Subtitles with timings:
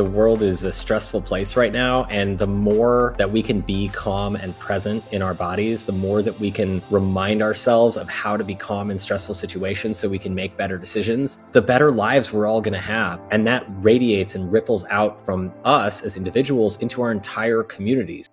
[0.00, 2.04] The world is a stressful place right now.
[2.04, 6.22] And the more that we can be calm and present in our bodies, the more
[6.22, 10.18] that we can remind ourselves of how to be calm in stressful situations so we
[10.18, 13.20] can make better decisions, the better lives we're all going to have.
[13.30, 18.26] And that radiates and ripples out from us as individuals into our entire communities.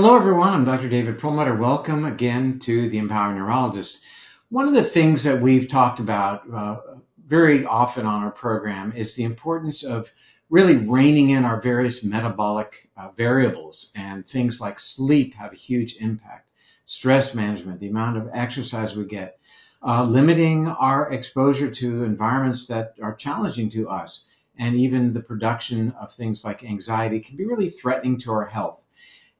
[0.00, 0.50] Hello, everyone.
[0.50, 0.88] I'm Dr.
[0.88, 1.56] David Perlmutter.
[1.56, 4.00] Welcome again to the Empowering Neurologist.
[4.48, 6.76] One of the things that we've talked about uh,
[7.26, 10.12] very often on our program is the importance of
[10.50, 15.96] really reining in our various metabolic uh, variables, and things like sleep have a huge
[15.96, 16.48] impact.
[16.84, 19.40] Stress management, the amount of exercise we get,
[19.84, 25.90] uh, limiting our exposure to environments that are challenging to us, and even the production
[26.00, 28.84] of things like anxiety can be really threatening to our health.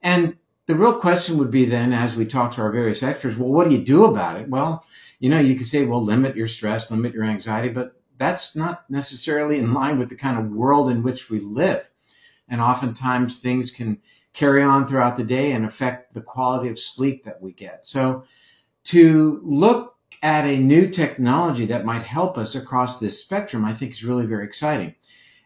[0.03, 0.37] And
[0.69, 3.67] the real question would be then, as we talk to our various experts, well, what
[3.67, 4.51] do you do about it?
[4.51, 4.85] Well,
[5.19, 8.85] you know, you could say, well, limit your stress, limit your anxiety, but that's not
[8.91, 11.91] necessarily in line with the kind of world in which we live.
[12.51, 14.03] And oftentimes things can
[14.35, 17.87] carry on throughout the day and affect the quality of sleep that we get.
[17.87, 18.25] So
[18.85, 23.93] to look at a new technology that might help us across this spectrum, I think
[23.93, 24.97] is really very exciting,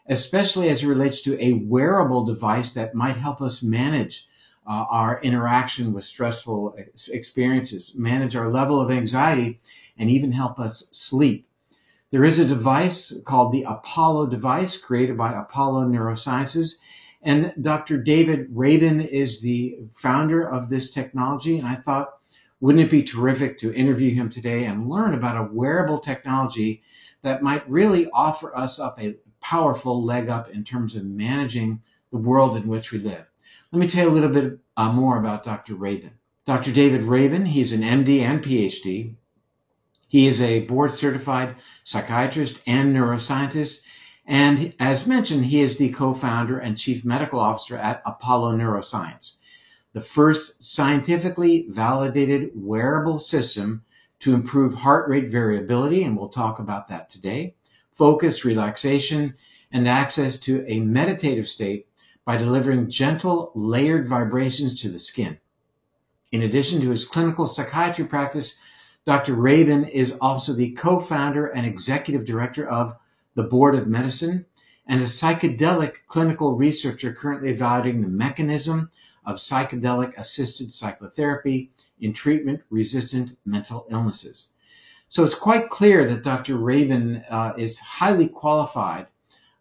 [0.09, 4.27] especially as it relates to a wearable device that might help us manage
[4.67, 6.77] uh, our interaction with stressful
[7.09, 9.61] experiences, manage our level of anxiety,
[9.99, 11.49] and even help us sleep.
[12.11, 16.77] There is a device called the Apollo device created by Apollo Neurosciences.
[17.23, 17.97] And Dr.
[17.99, 21.59] David Rabin is the founder of this technology.
[21.59, 22.11] And I thought,
[22.61, 26.83] wouldn't it be terrific to interview him today and learn about a wearable technology
[27.23, 32.19] that might really offer us up a powerful leg up in terms of managing the
[32.19, 33.32] world in which we live.
[33.73, 35.75] Let me tell you a little bit uh, more about Dr.
[35.75, 36.13] Rabin.
[36.45, 36.73] Dr.
[36.73, 39.15] David Rabin, he's an MD and PhD.
[40.09, 43.81] He is a board certified psychiatrist and neuroscientist.
[44.27, 49.37] And as mentioned, he is the co-founder and chief medical officer at Apollo Neuroscience,
[49.95, 53.85] the first scientifically validated wearable system
[54.19, 56.05] to improve heart rate variability.
[56.05, 57.55] And we'll talk about that today,
[57.95, 59.35] focus, relaxation,
[59.73, 61.87] and access to a meditative state
[62.25, 65.39] by delivering gentle, layered vibrations to the skin.
[66.31, 68.55] In addition to his clinical psychiatry practice,
[69.05, 69.35] Dr.
[69.35, 72.97] Rabin is also the co-founder and executive director of
[73.35, 74.47] the Board of Medicine
[74.87, 78.91] and a psychedelic clinical researcher currently evaluating the mechanism
[79.25, 84.55] of psychedelic assisted psychotherapy in treatment resistant mental illnesses.
[85.09, 86.57] So it's quite clear that Dr.
[86.57, 89.07] Rabin uh, is highly qualified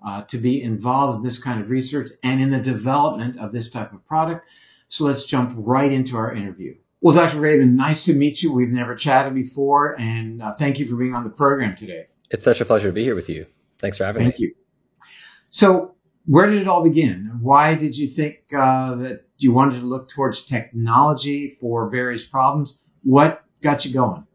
[0.05, 3.69] uh, to be involved in this kind of research and in the development of this
[3.69, 4.45] type of product.
[4.87, 6.75] So let's jump right into our interview.
[7.01, 7.39] Well, Dr.
[7.39, 8.51] Rabin, nice to meet you.
[8.51, 12.07] We've never chatted before, and uh, thank you for being on the program today.
[12.29, 13.47] It's such a pleasure to be here with you.
[13.79, 14.47] Thanks for having thank me.
[14.47, 14.55] Thank you.
[15.49, 15.95] So,
[16.25, 17.39] where did it all begin?
[17.41, 22.77] Why did you think uh, that you wanted to look towards technology for various problems?
[23.03, 24.27] What got you going?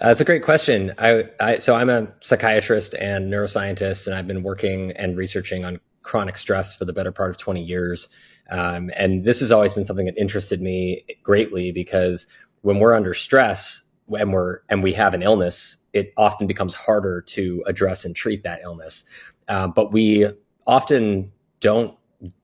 [0.00, 0.92] Uh, a great question.
[0.98, 5.80] I, I, so I'm a psychiatrist and neuroscientist, and I've been working and researching on
[6.02, 8.08] chronic stress for the better part of 20 years.
[8.48, 12.28] Um, and this has always been something that interested me greatly because
[12.62, 17.20] when we're under stress and we're and we have an illness, it often becomes harder
[17.22, 19.04] to address and treat that illness.
[19.48, 20.26] Uh, but we
[20.66, 21.30] often
[21.60, 21.94] don't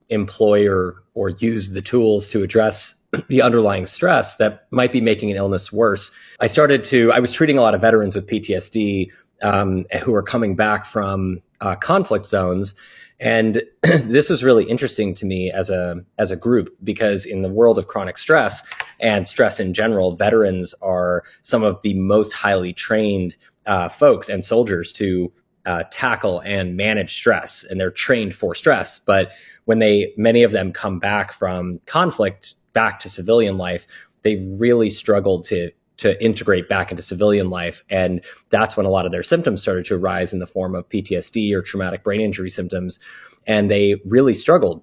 [0.09, 2.97] employ or or use the tools to address
[3.29, 6.13] the underlying stress that might be making an illness worse.
[6.41, 9.11] I started to, I was treating a lot of veterans with PTSD
[9.43, 12.75] um, who were coming back from uh, conflict zones.
[13.21, 17.49] And this was really interesting to me as a as a group because in the
[17.49, 18.67] world of chronic stress
[19.01, 23.37] and stress in general, veterans are some of the most highly trained
[23.67, 25.33] uh, folks and soldiers to
[25.67, 28.99] uh, tackle and manage stress, and they're trained for stress.
[28.99, 29.33] But
[29.65, 33.87] when they many of them come back from conflict back to civilian life,
[34.23, 37.85] they really struggled to to integrate back into civilian life.
[37.89, 40.89] And that's when a lot of their symptoms started to arise in the form of
[40.89, 42.99] PTSD or traumatic brain injury symptoms.
[43.47, 44.83] And they really struggled.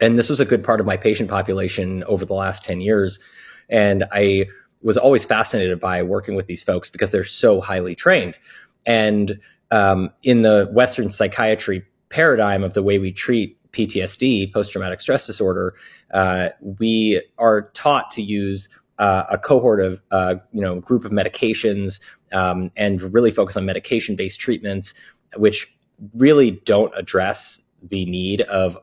[0.00, 3.20] And this was a good part of my patient population over the last 10 years.
[3.68, 4.46] And I
[4.82, 8.38] was always fascinated by working with these folks because they're so highly trained.
[8.84, 9.38] And
[9.70, 15.26] um, in the Western psychiatry paradigm of the way we treat PTSD, post traumatic stress
[15.26, 15.74] disorder,
[16.12, 21.12] uh, we are taught to use uh, a cohort of uh, you know group of
[21.12, 22.00] medications
[22.32, 24.94] um, and really focus on medication based treatments,
[25.36, 25.74] which
[26.14, 28.78] really don't address the need of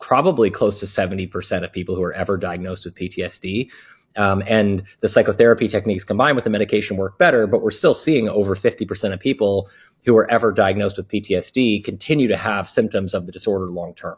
[0.00, 3.70] probably close to 70% of people who are ever diagnosed with PTSD.
[4.16, 8.28] Um, and the psychotherapy techniques combined with the medication work better, but we're still seeing
[8.28, 9.68] over 50% of people
[10.04, 14.16] who are ever diagnosed with PTSD continue to have symptoms of the disorder long term.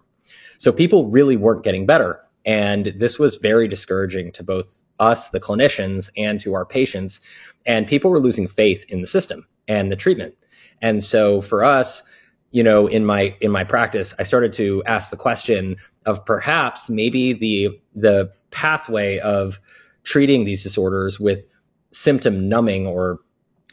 [0.62, 2.20] So people really weren't getting better.
[2.44, 7.20] And this was very discouraging to both us, the clinicians, and to our patients.
[7.66, 10.36] And people were losing faith in the system and the treatment.
[10.80, 12.08] And so for us,
[12.52, 16.88] you know, in my in my practice, I started to ask the question of perhaps
[16.88, 19.58] maybe the the pathway of
[20.04, 21.44] treating these disorders with
[21.90, 23.18] symptom numbing or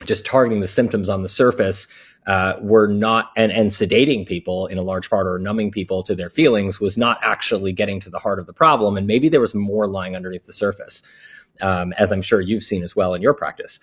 [0.06, 1.88] just targeting the symptoms on the surface
[2.30, 6.14] uh, were not and, and sedating people in a large part or numbing people to
[6.14, 8.96] their feelings was not actually getting to the heart of the problem.
[8.98, 11.02] And maybe there was more lying underneath the surface
[11.60, 13.80] um, as i'm sure you've seen as well in your practice.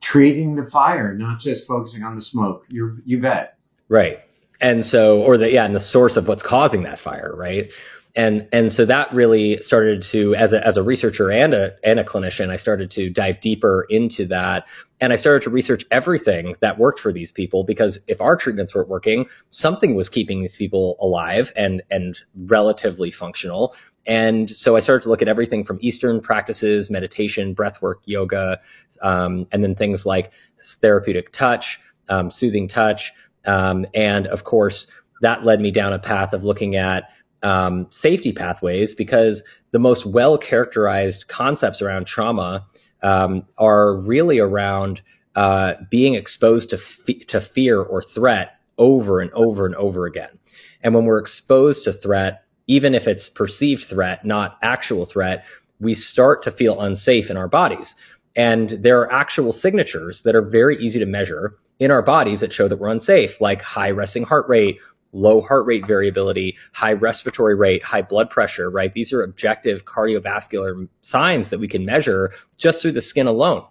[0.00, 2.66] Treating the fire not just focusing on the smoke.
[2.68, 3.58] You you bet.
[3.88, 4.20] Right.
[4.60, 7.72] And so or the yeah and the source of what's causing that fire right
[8.14, 11.98] and and so that really started to as a as a researcher and a and
[11.98, 14.66] a clinician i started to dive deeper into that.
[15.00, 18.74] And i started to research everything that worked for these people because if our treatments
[18.74, 23.74] weren't working something was keeping these people alive and and relatively functional.
[24.06, 28.60] And so i started to look at everything from eastern practices meditation breathwork yoga
[29.00, 30.32] um, and then things like
[30.64, 33.12] therapeutic touch um, soothing touch
[33.46, 34.86] um, and of course
[35.22, 37.08] that led me down a path of looking at
[37.42, 39.42] um, safety pathways because
[39.72, 42.66] the most well characterized concepts around trauma
[43.02, 45.02] um, are really around
[45.34, 50.38] uh, being exposed to fe- to fear or threat over and over and over again.
[50.82, 55.44] And when we're exposed to threat, even if it's perceived threat, not actual threat,
[55.80, 57.96] we start to feel unsafe in our bodies.
[58.34, 62.52] And there are actual signatures that are very easy to measure in our bodies that
[62.52, 64.78] show that we're unsafe, like high resting heart rate
[65.12, 68.92] low heart rate variability, high respiratory rate, high blood pressure, right?
[68.92, 73.64] These are objective cardiovascular signs that we can measure just through the skin alone.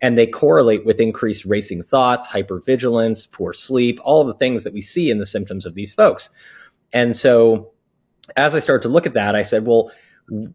[0.00, 4.72] And they correlate with increased racing thoughts, hypervigilance, poor sleep, all of the things that
[4.72, 6.30] we see in the symptoms of these folks.
[6.92, 7.72] And so
[8.36, 9.90] as I started to look at that, I said, well,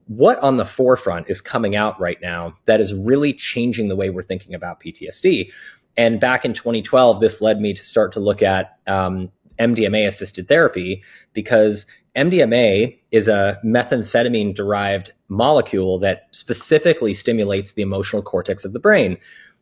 [0.07, 4.09] what on the forefront is coming out right now that is really changing the way
[4.09, 5.51] we're thinking about PTSD?
[5.97, 10.47] And back in 2012, this led me to start to look at um, MDMA assisted
[10.47, 11.03] therapy
[11.33, 11.85] because
[12.15, 19.17] MDMA is a methamphetamine derived molecule that specifically stimulates the emotional cortex of the brain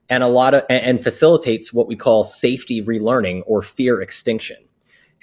[0.09, 4.57] and a lot of and facilitates what we call safety relearning or fear extinction.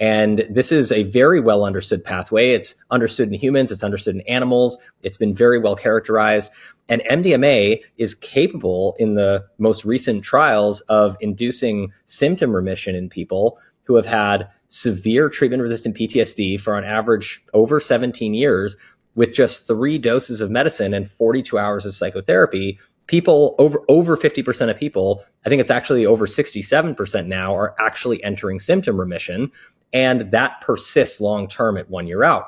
[0.00, 2.50] And this is a very well understood pathway.
[2.50, 6.50] It's understood in humans, it's understood in animals, it's been very well characterized.
[6.88, 13.58] And MDMA is capable in the most recent trials of inducing symptom remission in people
[13.84, 18.76] who have had severe treatment resistant PTSD for on average over 17 years
[19.14, 22.78] with just three doses of medicine and 42 hours of psychotherapy.
[23.06, 28.22] People over over 50% of people, I think it's actually over 67% now, are actually
[28.22, 29.50] entering symptom remission.
[29.92, 32.44] And that persists long term at one year out.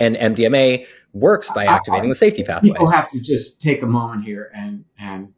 [0.00, 2.70] And MDMA works by activating the safety pathway.
[2.70, 5.32] People have to just take a moment here and and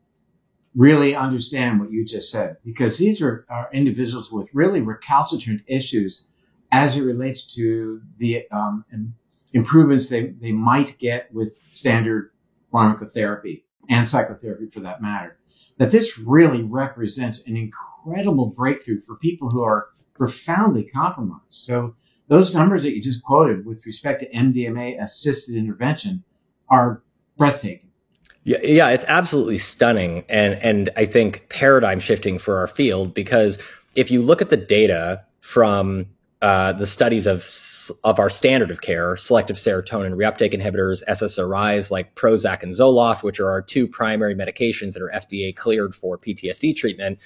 [0.75, 6.27] really understand what you just said because these are, are individuals with really recalcitrant issues
[6.71, 8.85] as it relates to the um,
[9.53, 12.31] improvements they, they might get with standard
[12.73, 15.39] pharmacotherapy and psychotherapy for that matter.
[15.79, 21.43] That this really represents an incredible breakthrough for people who are profoundly compromised.
[21.49, 21.95] So
[22.29, 26.25] those numbers that you just quoted with respect to MDMA assisted intervention
[26.69, 27.03] are
[27.39, 27.88] breathtaking.
[28.49, 33.59] Yeah, it's absolutely stunning, and and I think paradigm shifting for our field because
[33.95, 36.07] if you look at the data from
[36.41, 37.47] uh, the studies of
[38.05, 43.39] of our standard of care, selective serotonin reuptake inhibitors, SSRIs like Prozac and Zoloft, which
[43.39, 47.19] are our two primary medications that are FDA cleared for PTSD treatment,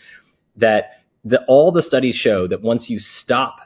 [0.56, 3.60] that the, all the studies show that once you stop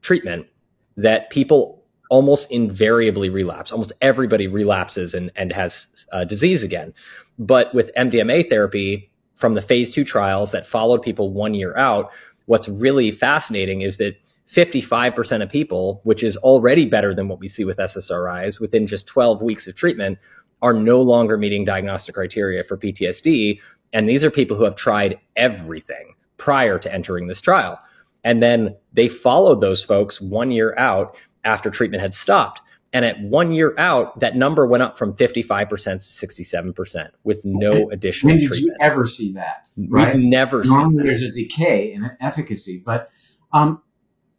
[0.00, 0.48] treatment,
[0.96, 1.81] that people
[2.12, 3.72] almost invariably relapse.
[3.72, 6.92] Almost everybody relapses and, and has uh, disease again.
[7.38, 12.12] But with MDMA therapy from the phase two trials that followed people one year out,
[12.44, 17.48] what's really fascinating is that 55% of people, which is already better than what we
[17.48, 20.18] see with SSRIs within just 12 weeks of treatment,
[20.60, 23.58] are no longer meeting diagnostic criteria for PTSD.
[23.94, 27.80] And these are people who have tried everything prior to entering this trial.
[28.22, 32.60] And then they followed those folks one year out after treatment had stopped.
[32.94, 37.88] And at one year out, that number went up from 55% to 67% with no
[37.90, 38.76] additional when did treatment.
[38.78, 39.68] you ever see that?
[39.88, 40.14] Right?
[40.14, 42.82] We've never Normally there's a decay in efficacy.
[42.84, 43.10] But
[43.52, 43.82] um,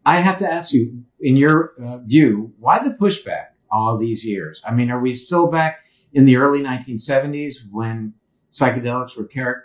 [0.05, 4.61] I have to ask you, in your uh, view, why the pushback all these years?
[4.65, 5.79] I mean, are we still back
[6.13, 8.13] in the early 1970s when
[8.51, 9.63] psychedelics were char-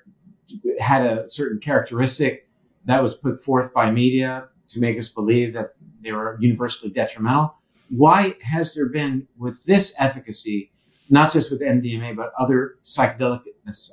[0.80, 2.48] had a certain characteristic
[2.86, 7.56] that was put forth by media to make us believe that they were universally detrimental.
[7.90, 10.70] Why has there been with this efficacy,
[11.08, 13.40] not just with MDMA, but other psychedelic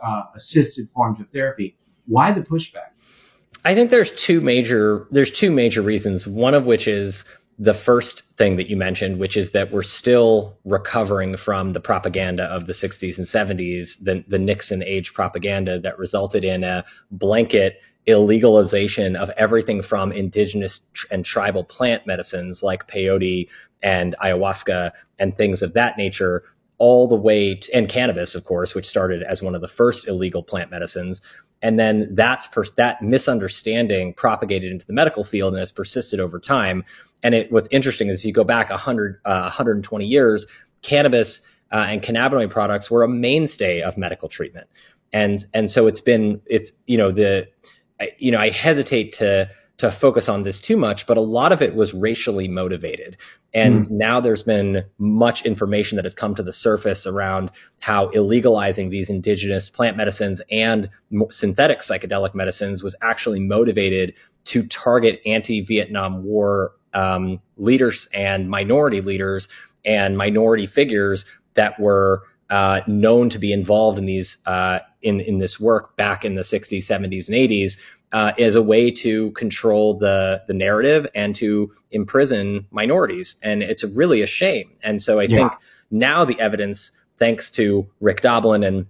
[0.03, 1.77] uh, assisted forms of therapy?
[2.05, 2.91] Why the pushback?
[3.63, 6.27] I think there's two major there's two major reasons.
[6.27, 7.25] One of which is
[7.57, 12.43] the first thing that you mentioned, which is that we're still recovering from the propaganda
[12.43, 17.79] of the 60s and 70s, the, the Nixon age propaganda that resulted in a blanket
[18.07, 23.50] illegalization of everything from indigenous and tribal plant medicines like peyote
[23.81, 26.43] and ayahuasca and things of that nature
[26.77, 30.07] all the way to, and cannabis of course which started as one of the first
[30.07, 31.21] illegal plant medicines.
[31.62, 36.39] And then that's per, that misunderstanding propagated into the medical field and has persisted over
[36.39, 36.83] time
[37.24, 40.48] and it, what's interesting is if you go back 100 uh, 120 years
[40.81, 41.41] cannabis
[41.72, 44.67] uh, and cannabinoid products were a mainstay of medical treatment
[45.13, 47.48] and and so it's been it's you know the
[48.17, 51.62] you know i hesitate to to focus on this too much, but a lot of
[51.62, 53.17] it was racially motivated.
[53.53, 53.91] And mm.
[53.91, 59.10] now there's been much information that has come to the surface around how illegalizing these
[59.10, 60.89] indigenous plant medicines and
[61.29, 64.13] synthetic psychedelic medicines was actually motivated
[64.45, 69.50] to target anti Vietnam War um, leaders and minority leaders
[69.86, 75.38] and minority figures that were uh, known to be involved in these uh, in in
[75.40, 77.80] this work back in the 60s, 70s, and 80s
[78.12, 83.84] uh, as a way to control the the narrative and to imprison minorities, and it's
[83.84, 84.72] really a shame.
[84.84, 85.38] And so I yeah.
[85.38, 85.54] think
[85.92, 88.86] now the evidence, thanks to Rick Doblin and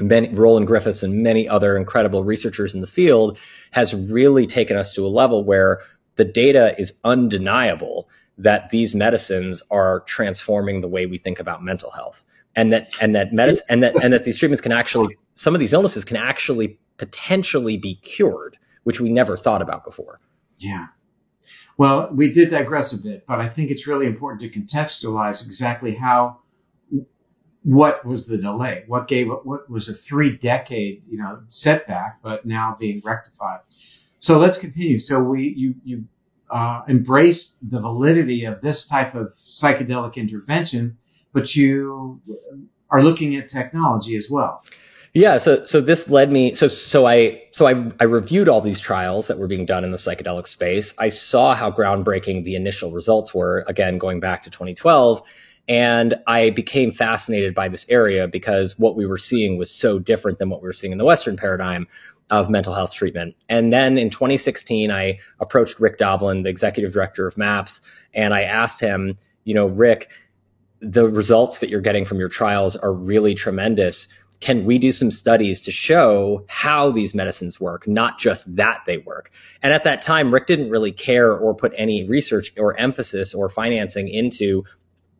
[0.00, 3.38] many, Roland Griffiths and many other incredible researchers in the field,
[3.72, 5.80] has really taken us to a level where
[6.16, 11.90] the data is undeniable that these medicines are transforming the way we think about mental
[11.90, 12.24] health
[12.56, 15.60] and that and that medicine and that and that these treatments can actually some of
[15.60, 20.20] these illnesses can actually potentially be cured which we never thought about before.
[20.58, 20.86] Yeah.
[21.76, 25.94] Well, we did digress a bit, but I think it's really important to contextualize exactly
[25.94, 26.40] how
[27.62, 28.84] what was the delay?
[28.86, 33.60] What gave what was a three decade, you know, setback, but now being rectified.
[34.20, 34.98] So let's continue.
[34.98, 36.04] So we you you
[36.50, 40.98] uh, embrace the validity of this type of psychedelic intervention,
[41.32, 42.20] but you
[42.90, 44.62] are looking at technology as well.
[45.14, 48.78] Yeah, so so this led me so so I so I I reviewed all these
[48.78, 50.94] trials that were being done in the psychedelic space.
[50.98, 55.22] I saw how groundbreaking the initial results were again going back to 2012
[55.66, 60.38] and I became fascinated by this area because what we were seeing was so different
[60.38, 61.88] than what we were seeing in the western paradigm
[62.30, 63.34] of mental health treatment.
[63.48, 67.82] And then in 2016 I approached Rick Doblin, the executive director of MAPS,
[68.14, 70.10] and I asked him, you know, Rick,
[70.80, 74.08] the results that you're getting from your trials are really tremendous
[74.40, 78.98] can we do some studies to show how these medicines work, not just that they
[78.98, 79.30] work?
[79.62, 83.50] And at that time, Rick didn't really care or put any research or emphasis or
[83.50, 84.64] financing into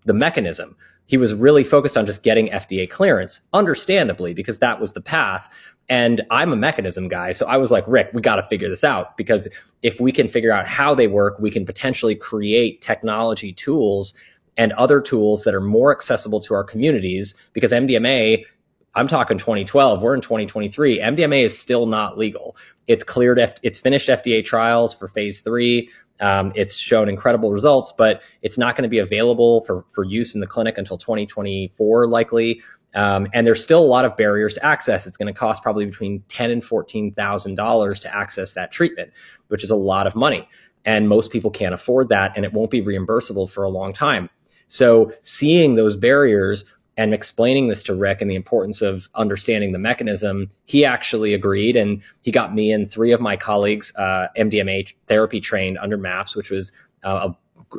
[0.07, 0.75] the mechanism.
[1.05, 5.53] He was really focused on just getting FDA clearance, understandably, because that was the path.
[5.91, 7.33] And I'm a mechanism guy.
[7.33, 9.49] So I was like, Rick, we got to figure this out because
[9.83, 14.15] if we can figure out how they work, we can potentially create technology tools
[14.57, 18.45] and other tools that are more accessible to our communities because MDMA
[18.95, 20.03] I'm talking 2012.
[20.03, 20.99] We're in 2023.
[20.99, 22.57] MDMA is still not legal.
[22.89, 23.39] It's cleared.
[23.39, 25.89] F- it's finished FDA trials for phase three.
[26.19, 30.35] Um, it's shown incredible results, but it's not going to be available for, for use
[30.35, 32.61] in the clinic until 2024, likely.
[32.95, 35.07] Um, and there's still a lot of barriers to access.
[35.07, 39.13] It's going to cost probably between ten and fourteen thousand dollars to access that treatment,
[39.49, 40.49] which is a lot of money.
[40.85, 44.31] And most people can't afford that, and it won't be reimbursable for a long time.
[44.67, 46.65] So, seeing those barriers
[46.97, 51.75] and explaining this to Rick and the importance of understanding the mechanism, he actually agreed.
[51.75, 56.37] And he got me and three of my colleagues uh, MDMA therapy trained under MAPS,
[56.37, 57.31] which was uh,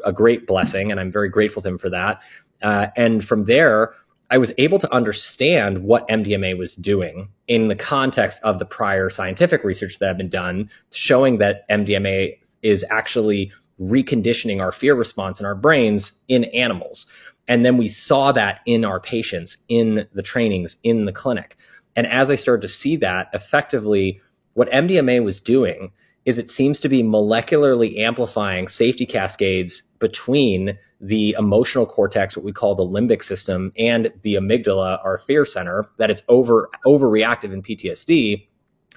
[0.04, 0.90] a, a, great blessing.
[0.90, 2.22] And I'm very grateful to him for that.
[2.64, 3.94] Uh, and from there,
[4.32, 9.10] I was able to understand what MDMA was doing in the context of the prior
[9.10, 15.42] scientific research that had been done, showing that MDMA is actually reconditioning our fear response
[15.42, 17.08] in our brains in animals.
[17.50, 21.58] And then we saw that in our patients, in the trainings, in the clinic.
[21.98, 24.22] And as I started to see that, effectively,
[24.54, 25.92] what MDMA was doing
[26.24, 32.54] is it seems to be molecularly amplifying safety cascades between the emotional cortex, what we
[32.54, 37.64] call the limbic system, and the amygdala, our fear center, that is over overreactive in
[37.64, 38.48] PTSD,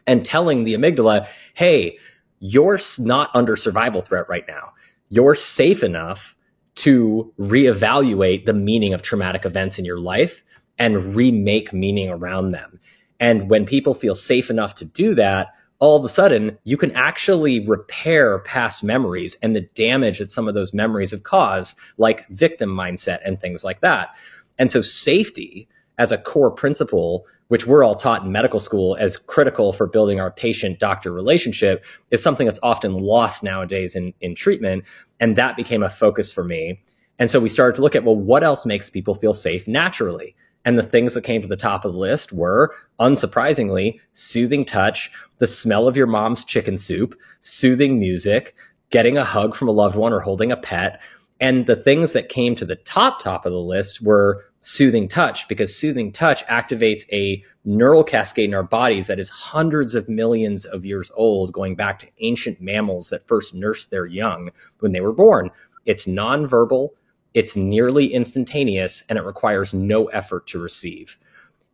[0.06, 1.98] and telling the amygdala, hey,
[2.40, 4.72] you're not under survival threat right now.
[5.08, 6.36] You're safe enough
[6.76, 10.44] to reevaluate the meaning of traumatic events in your life
[10.78, 12.80] and remake meaning around them.
[13.20, 16.90] And when people feel safe enough to do that, all of a sudden you can
[16.92, 22.26] actually repair past memories and the damage that some of those memories have caused, like
[22.28, 24.14] victim mindset and things like that.
[24.58, 29.18] And so safety as a core principle, which we're all taught in medical school as
[29.18, 34.34] critical for building our patient doctor relationship, is something that's often lost nowadays in, in
[34.34, 34.84] treatment.
[35.20, 36.80] And that became a focus for me.
[37.18, 40.34] And so we started to look at, well, what else makes people feel safe naturally?
[40.64, 45.10] And the things that came to the top of the list were, unsurprisingly, soothing touch,
[45.38, 48.54] the smell of your mom's chicken soup, soothing music,
[48.90, 51.02] getting a hug from a loved one or holding a pet.
[51.40, 55.46] And the things that came to the top, top of the list were soothing touch
[55.48, 60.64] because soothing touch activates a neural cascade in our bodies that is hundreds of millions
[60.64, 65.00] of years old, going back to ancient mammals that first nursed their young when they
[65.00, 65.50] were born.
[65.84, 66.90] It's nonverbal,
[67.34, 71.18] it's nearly instantaneous, and it requires no effort to receive.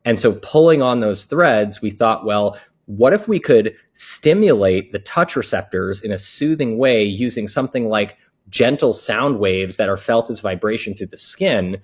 [0.05, 4.99] And so, pulling on those threads, we thought, well, what if we could stimulate the
[4.99, 8.17] touch receptors in a soothing way using something like
[8.49, 11.81] gentle sound waves that are felt as vibration through the skin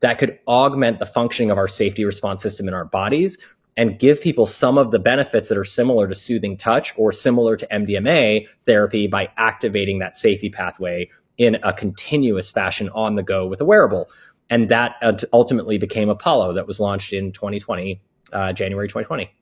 [0.00, 3.38] that could augment the functioning of our safety response system in our bodies
[3.76, 7.56] and give people some of the benefits that are similar to soothing touch or similar
[7.56, 13.46] to MDMA therapy by activating that safety pathway in a continuous fashion on the go
[13.46, 14.08] with a wearable.
[14.50, 18.00] And that ultimately became Apollo that was launched in 2020,
[18.32, 19.34] uh, January 2020.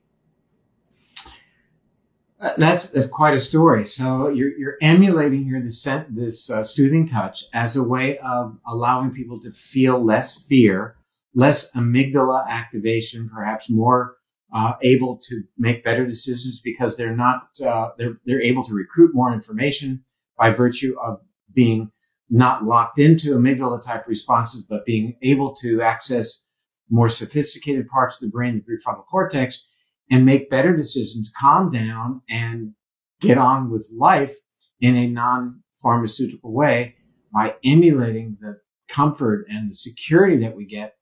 [2.39, 3.85] Uh, that's, that's, quite a story.
[3.85, 9.11] So you're, you're emulating here this, this uh, soothing touch as a way of allowing
[9.11, 10.97] people to feel less fear,
[11.33, 14.17] less amygdala activation, perhaps more
[14.53, 19.13] uh, able to make better decisions because they're not uh, they're they're able to recruit
[19.13, 20.03] more information
[20.37, 21.21] by virtue of
[21.53, 21.91] being
[22.29, 26.43] not locked into amygdala type responses, but being able to access
[26.89, 29.65] more sophisticated parts of the brain, the prefrontal cortex,
[30.09, 32.73] and make better decisions, calm down and
[33.19, 34.35] get on with life
[34.79, 36.95] in a non-pharmaceutical way
[37.33, 38.57] by emulating the
[38.89, 40.95] comfort and the security that we get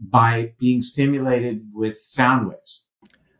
[0.00, 2.86] by being stimulated with sound waves.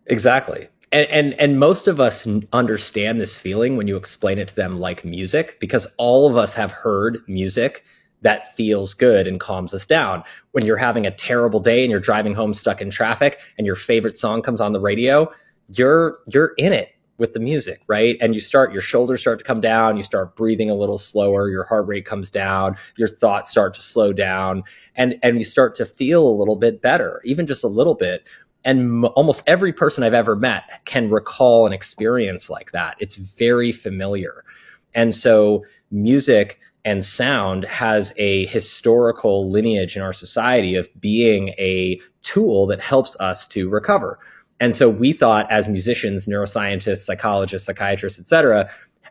[0.06, 0.68] Exactly.
[0.92, 4.78] And, and and most of us understand this feeling when you explain it to them
[4.78, 7.84] like music because all of us have heard music
[8.22, 10.22] that feels good and calms us down.
[10.52, 13.76] When you're having a terrible day and you're driving home stuck in traffic and your
[13.76, 15.30] favorite song comes on the radio,
[15.68, 18.16] you're you're in it with the music, right?
[18.20, 21.48] And you start your shoulders start to come down, you start breathing a little slower,
[21.48, 24.62] your heart rate comes down, your thoughts start to slow down,
[24.94, 28.26] and and you start to feel a little bit better, even just a little bit
[28.66, 32.96] and almost every person I've ever met can recall an experience like that.
[32.98, 34.44] It's very familiar.
[34.92, 42.00] And so music and sound has a historical lineage in our society of being a
[42.22, 44.18] tool that helps us to recover.
[44.58, 48.68] And so we thought as musicians, neuroscientists, psychologists, psychiatrists, et cetera,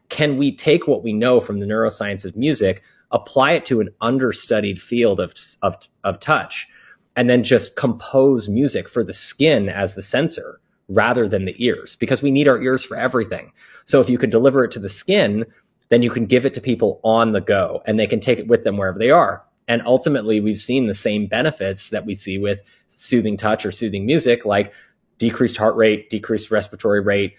[0.10, 3.89] can we take what we know from the neuroscience of music, apply it to an
[4.02, 6.68] understudied field of, of, of touch?
[7.15, 11.95] And then just compose music for the skin as the sensor rather than the ears
[11.95, 13.51] because we need our ears for everything.
[13.84, 15.45] So if you could deliver it to the skin,
[15.89, 18.47] then you can give it to people on the go and they can take it
[18.47, 19.43] with them wherever they are.
[19.67, 24.06] And ultimately, we've seen the same benefits that we see with soothing touch or soothing
[24.06, 24.71] music, like
[25.17, 27.36] decreased heart rate, decreased respiratory rate,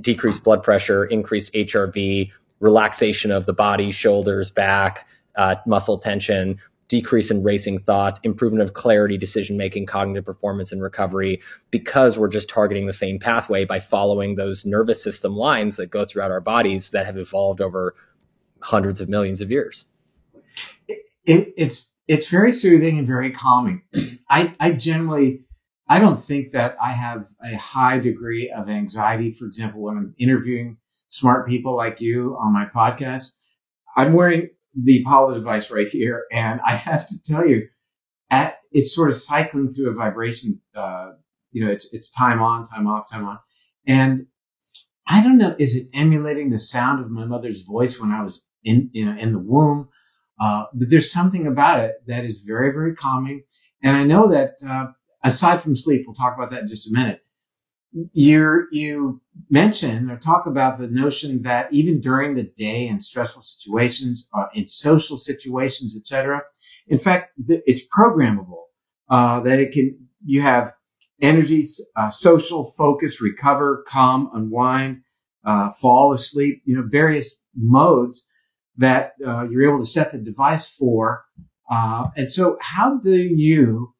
[0.00, 5.06] decreased blood pressure, increased HRV, relaxation of the body, shoulders, back,
[5.36, 6.58] uh, muscle tension,
[6.88, 12.28] decrease in racing thoughts, improvement of clarity, decision making, cognitive performance, and recovery, because we're
[12.28, 16.40] just targeting the same pathway by following those nervous system lines that go throughout our
[16.40, 17.94] bodies that have evolved over
[18.60, 19.86] hundreds of millions of years.
[20.88, 23.82] It, it, it's it's very soothing and very calming.
[24.28, 25.44] I, I generally
[25.88, 30.14] I don't think that I have a high degree of anxiety, for example, when I'm
[30.18, 33.32] interviewing smart people like you on my podcast.
[33.96, 36.24] I'm wearing the Apollo device right here.
[36.32, 37.68] And I have to tell you,
[38.30, 40.60] at, it's sort of cycling through a vibration.
[40.74, 41.12] Uh,
[41.52, 43.38] you know, it's, it's time on, time off, time on.
[43.86, 44.26] And
[45.06, 48.46] I don't know, is it emulating the sound of my mother's voice when I was
[48.64, 49.88] in, you know, in the womb?
[50.40, 53.42] Uh, but there's something about it that is very, very calming.
[53.82, 54.86] And I know that, uh,
[55.22, 57.20] aside from sleep, we'll talk about that in just a minute
[58.12, 59.20] You're, you
[59.50, 64.46] mention or talk about the notion that even during the day in stressful situations, uh,
[64.54, 66.42] in social situations, etc.
[66.86, 68.62] In fact, th- it's programmable.
[69.08, 70.72] Uh, that it can you have
[71.20, 75.02] energy, uh, social focus, recover, calm, unwind,
[75.44, 76.62] uh, fall asleep.
[76.64, 78.28] You know, various modes
[78.76, 81.24] that uh, you're able to set the device for.
[81.70, 83.94] Uh, and so, how do you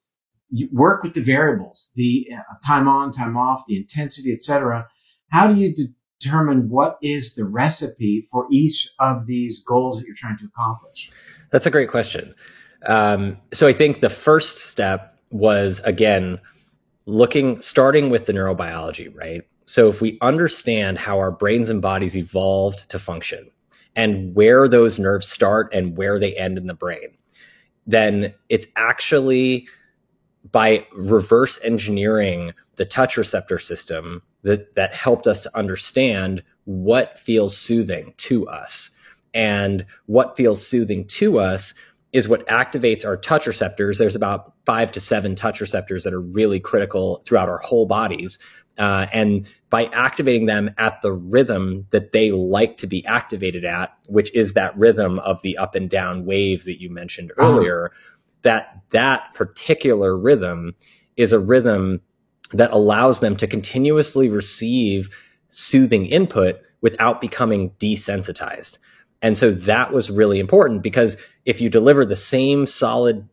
[0.71, 2.27] work with the variables, the
[2.65, 4.87] time on, time off, the intensity, etc.
[5.29, 5.73] How do you
[6.19, 11.11] determine what is the recipe for each of these goals that you're trying to accomplish?
[11.51, 12.33] That's a great question.
[12.85, 16.39] Um, so I think the first step was again
[17.05, 19.43] looking, starting with the neurobiology, right?
[19.65, 23.49] So if we understand how our brains and bodies evolved to function
[23.95, 27.17] and where those nerves start and where they end in the brain,
[27.87, 29.67] then it's actually
[30.51, 37.57] by reverse engineering the touch receptor system that, that helped us to understand what feels
[37.57, 38.91] soothing to us.
[39.33, 41.73] And what feels soothing to us
[42.13, 43.97] is what activates our touch receptors.
[43.97, 48.39] There's about five to seven touch receptors that are really critical throughout our whole bodies.
[48.77, 53.93] Uh, and by activating them at the rhythm that they like to be activated at,
[54.07, 57.91] which is that rhythm of the up and down wave that you mentioned uh-huh.
[58.45, 60.73] That that particular rhythm
[61.17, 61.99] is a rhythm
[62.53, 65.09] that allows them to continuously receive
[65.49, 68.77] soothing input without becoming desensitized.
[69.21, 73.27] And so that was really important because if you deliver the same solid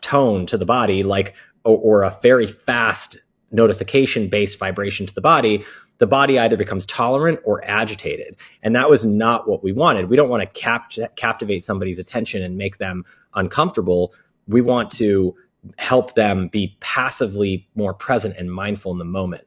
[0.00, 3.18] tone to the body, like, or, or a very fast
[3.50, 5.64] notification based vibration to the body,
[5.98, 8.36] the body either becomes tolerant or agitated.
[8.62, 10.08] And that was not what we wanted.
[10.08, 14.14] We don't want to cap- captivate somebody's attention and make them uncomfortable.
[14.46, 15.34] We want to
[15.78, 19.44] help them be passively more present and mindful in the moment.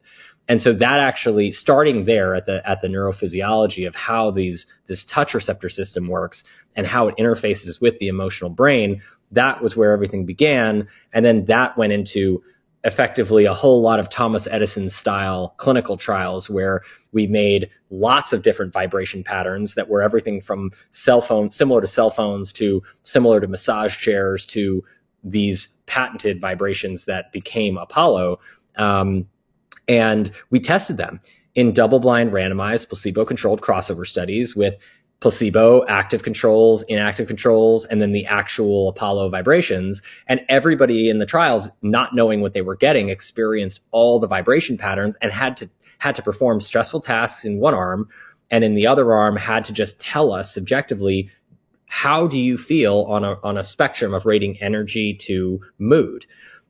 [0.48, 5.06] And so that actually starting there at the at the neurophysiology of how these this
[5.06, 6.44] touch receptor system works
[6.76, 10.88] and how it interfaces with the emotional brain, that was where everything began.
[11.14, 12.44] And then that went into
[12.84, 18.42] effectively a whole lot of Thomas Edison style clinical trials where we made lots of
[18.42, 23.42] different vibration patterns that were everything from cell phones, similar to cell phones to similar
[23.42, 24.84] to massage chairs to
[25.24, 28.40] these patented vibrations that became Apollo.
[28.78, 29.28] Um,
[29.88, 31.20] and we tested them
[31.56, 34.78] in double blind randomized placebo controlled crossover studies with
[35.20, 40.02] placebo, active controls, inactive controls, and then the actual Apollo vibrations.
[40.28, 44.78] And everybody in the trials, not knowing what they were getting, experienced all the vibration
[44.78, 48.08] patterns and had to had to perform stressful tasks in one arm,
[48.50, 51.30] and in the other arm had to just tell us subjectively
[51.88, 56.26] how do you feel on a on a spectrum of rating energy to mood.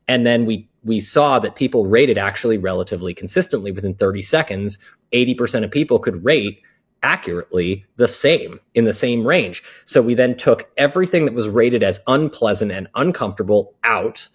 [0.07, 4.79] And then we we saw that people rated actually relatively consistently within 30 seconds.
[5.11, 6.61] 80% of people could rate
[7.03, 9.63] accurately the same in the same range.
[9.85, 14.29] So we then took everything that was rated as unpleasant and uncomfortable out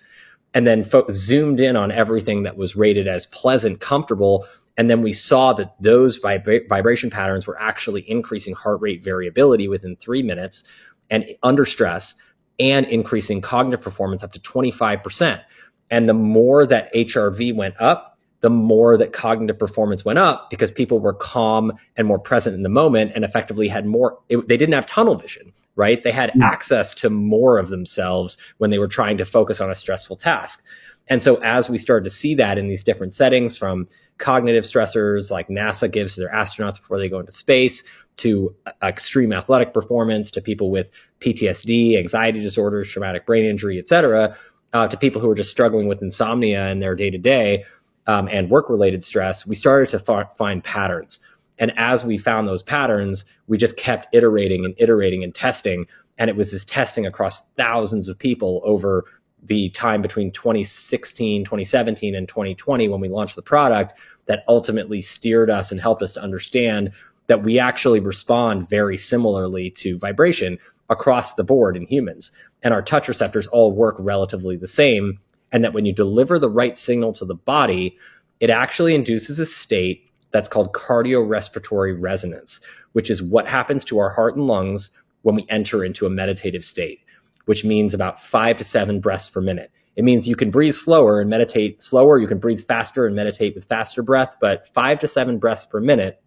[0.55, 4.47] and then fo- zoomed in on everything that was rated as pleasant, comfortable.
[4.77, 9.69] And then we saw that those vib- vibration patterns were actually increasing heart rate variability
[9.69, 10.65] within three minutes
[11.11, 12.15] and under stress
[12.59, 15.43] and increasing cognitive performance up to 25%.
[15.91, 18.14] And the more that HRV went up,
[18.45, 22.63] the more that cognitive performance went up because people were calm and more present in
[22.63, 26.31] the moment and effectively had more it, they didn't have tunnel vision right they had
[26.33, 26.43] mm.
[26.43, 30.63] access to more of themselves when they were trying to focus on a stressful task
[31.09, 35.31] and so as we started to see that in these different settings from cognitive stressors
[35.31, 37.83] like nasa gives to their astronauts before they go into space
[38.19, 44.37] to extreme athletic performance to people with ptsd anxiety disorders traumatic brain injury et cetera
[44.75, 47.65] uh, to people who are just struggling with insomnia in their day to day
[48.07, 51.21] um, and work related stress, we started to f- find patterns.
[51.59, 55.87] And as we found those patterns, we just kept iterating and iterating and testing.
[56.19, 59.05] And it was this testing across thousands of people over
[59.43, 63.95] the time between 2016, 2017, and 2020 when we launched the product
[64.27, 66.91] that ultimately steered us and helped us to understand
[67.27, 72.33] that we actually respond very similarly to vibration across the board in humans.
[72.63, 75.19] And our touch receptors all work relatively the same
[75.55, 77.97] and that when you deliver the right signal to the body,
[78.41, 82.61] it actually induces a state that's called cardiorespiratory resonance,
[82.93, 84.91] which is what happens to our heart and lungs
[85.23, 86.99] when we enter into a meditative state,
[87.45, 89.71] which means about five to seven breaths per minute.
[89.95, 92.19] It means you can breathe slower and meditate slower.
[92.19, 95.81] You can breathe faster and meditate with faster breath, but five to seven breaths per
[95.81, 96.21] minute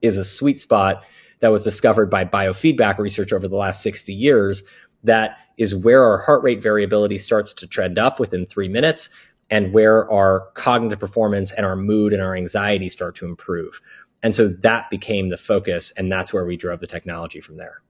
[0.00, 1.04] is a sweet spot
[1.40, 4.64] that was discovered by biofeedback research over the last 60 years
[5.04, 9.08] that is where our heart rate variability starts to trend up within three minutes
[9.50, 13.80] and where our cognitive performance and our mood and our anxiety start to improve.
[14.22, 17.82] And so that became the focus, and that's where we drove the technology from there.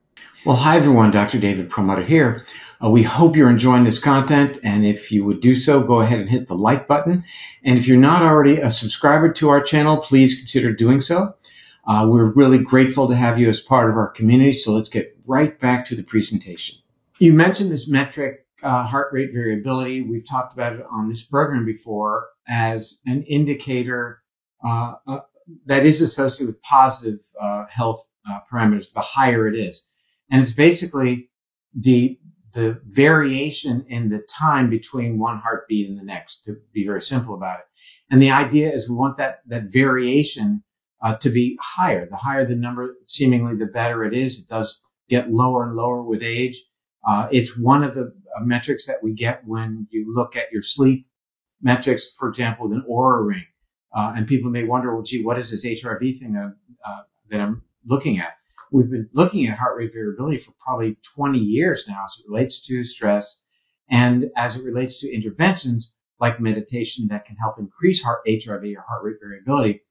[0.45, 1.39] Well, hi everyone, Dr.
[1.39, 2.45] David Perlmutter here.
[2.83, 6.19] Uh, we hope you're enjoying this content, and if you would do so, go ahead
[6.19, 7.23] and hit the like button.
[7.63, 11.35] And if you're not already a subscriber to our channel, please consider doing so.
[11.87, 15.17] Uh, we're really grateful to have you as part of our community, so let's get
[15.25, 16.75] right back to the presentation.
[17.19, 20.01] You mentioned this metric uh, heart rate variability.
[20.01, 24.21] We've talked about it on this program before as an indicator
[24.63, 25.19] uh, uh,
[25.65, 28.91] that is associated with positive uh, health uh, parameters.
[28.91, 29.89] The higher it is,
[30.29, 31.29] and it's basically
[31.73, 32.19] the
[32.53, 36.43] the variation in the time between one heartbeat and the next.
[36.45, 37.65] To be very simple about it,
[38.11, 40.63] and the idea is we want that that variation
[41.01, 42.07] uh, to be higher.
[42.09, 44.39] The higher the number, seemingly the better it is.
[44.39, 46.61] It does get lower and lower with age.
[47.07, 50.61] Uh, it's one of the uh, metrics that we get when you look at your
[50.61, 51.07] sleep
[51.61, 53.45] metrics, for example, with an Oura ring.
[53.95, 57.41] Uh, and people may wonder, well, gee, what is this HRV thing that, uh, that
[57.41, 58.33] I'm looking at?
[58.71, 62.59] We've been looking at heart rate variability for probably 20 years now as it relates
[62.67, 63.43] to stress
[63.89, 68.83] and as it relates to interventions like meditation that can help increase heart HRV or
[68.87, 69.81] heart rate variability.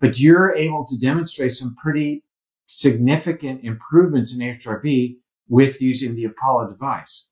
[0.00, 2.24] But you're able to demonstrate some pretty
[2.66, 5.16] significant improvements in HRV
[5.48, 7.30] with using the Apollo device.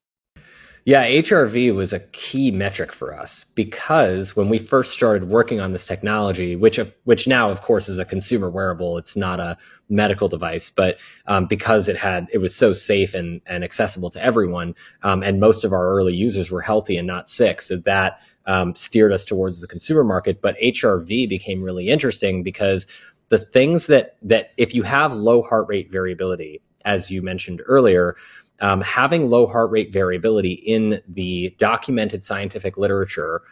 [0.87, 5.73] Yeah, HRV was a key metric for us because when we first started working on
[5.73, 10.29] this technology, which which now of course is a consumer wearable, it's not a medical
[10.29, 14.77] device, but um, because it had it was so safe and and accessible to everyone,
[15.03, 18.73] um, and most of our early users were healthy and not sick, so that um,
[18.77, 20.41] steered us towards the consumer market.
[20.41, 22.87] But HRV became really interesting because
[23.29, 28.17] the things that that if you have low heart rate variability, as you mentioned earlier
[28.61, 33.43] um, having low heart rate variability in the documented scientific literature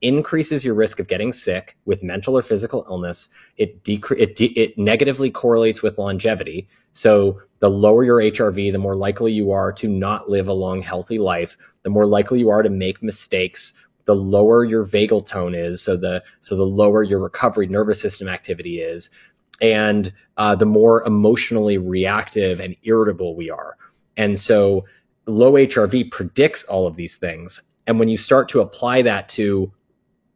[0.00, 3.28] increases your risk of getting sick with mental or physical illness.
[3.56, 6.68] It, decre- it, de- it negatively correlates with longevity.
[6.92, 10.82] So the lower your HRV, the more likely you are to not live a long,
[10.82, 11.56] healthy life.
[11.82, 13.72] The more likely you are to make mistakes.
[14.04, 18.28] The lower your vagal tone is, so the so the lower your recovery nervous system
[18.28, 19.08] activity is,
[19.62, 23.76] and uh, the more emotionally reactive and irritable we are.
[24.16, 24.84] And so
[25.26, 27.60] low HRV predicts all of these things.
[27.86, 29.72] And when you start to apply that to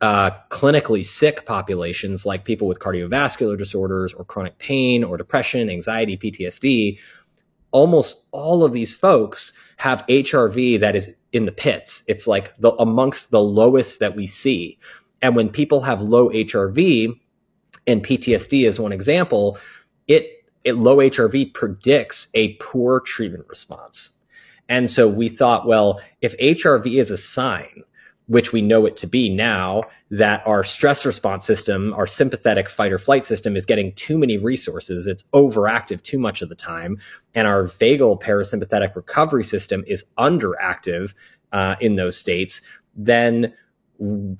[0.01, 6.17] uh, clinically sick populations like people with cardiovascular disorders or chronic pain or depression, anxiety,
[6.17, 6.99] PTSD,
[7.73, 12.05] almost all of these folks have HRV that is in the pits.
[12.07, 14.79] It's like the amongst the lowest that we see.
[15.21, 17.19] And when people have low HRV,
[17.89, 19.59] and PTSD is one example,
[20.09, 20.39] it
[20.77, 24.19] low HRV predicts a poor treatment response.
[24.69, 27.85] And so we thought, well, if HRV is a sign,
[28.27, 32.93] which we know it to be now, that our stress response system, our sympathetic fight
[32.93, 35.07] or flight system is getting too many resources.
[35.07, 36.99] It's overactive too much of the time.
[37.35, 41.15] And our vagal parasympathetic recovery system is underactive
[41.53, 42.61] uh, in those states.
[42.95, 43.55] Then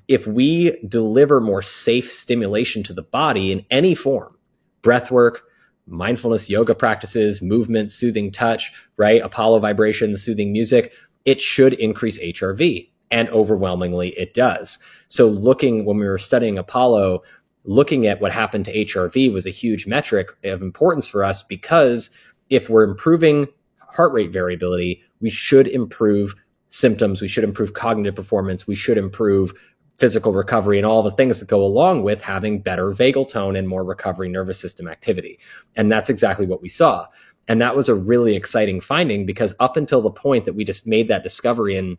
[0.07, 4.37] if we deliver more safe stimulation to the body in any form,
[4.83, 5.48] breath work,
[5.89, 9.21] mindfulness yoga practices, movement, soothing touch, right?
[9.21, 10.93] Apollo vibrations, soothing music,
[11.25, 12.89] it should increase HRV.
[13.11, 14.77] And overwhelmingly, it does.
[15.07, 17.23] So, looking when we were studying Apollo,
[17.63, 22.11] looking at what happened to HRV was a huge metric of importance for us because
[22.49, 23.47] if we're improving
[23.79, 26.35] heart rate variability, we should improve
[26.67, 29.53] symptoms, we should improve cognitive performance, we should improve
[29.99, 33.67] physical recovery and all the things that go along with having better vagal tone and
[33.67, 35.37] more recovery nervous system activity.
[35.75, 37.07] And that's exactly what we saw.
[37.49, 40.87] And that was a really exciting finding because up until the point that we just
[40.87, 41.97] made that discovery in,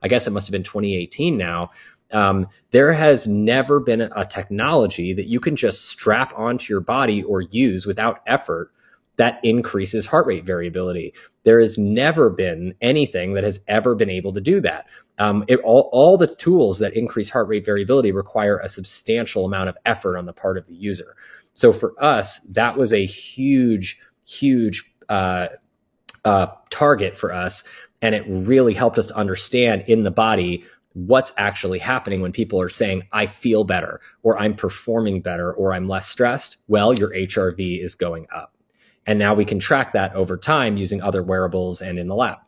[0.00, 1.70] I guess it must have been 2018 now,
[2.12, 7.22] um, there has never been a technology that you can just strap onto your body
[7.22, 8.70] or use without effort
[9.16, 11.14] that increases heart rate variability.
[11.44, 14.88] There has never been anything that has ever been able to do that.
[15.18, 19.68] Um, it, all, all the tools that increase heart rate variability require a substantial amount
[19.68, 21.16] of effort on the part of the user.
[21.54, 25.48] So for us, that was a huge, huge uh,
[26.24, 27.64] uh, target for us.
[28.00, 32.60] And it really helped us to understand in the body what's actually happening when people
[32.60, 36.58] are saying, I feel better, or I'm performing better, or I'm less stressed.
[36.68, 38.51] Well, your HRV is going up.
[39.06, 42.38] And now we can track that over time using other wearables and in the lab.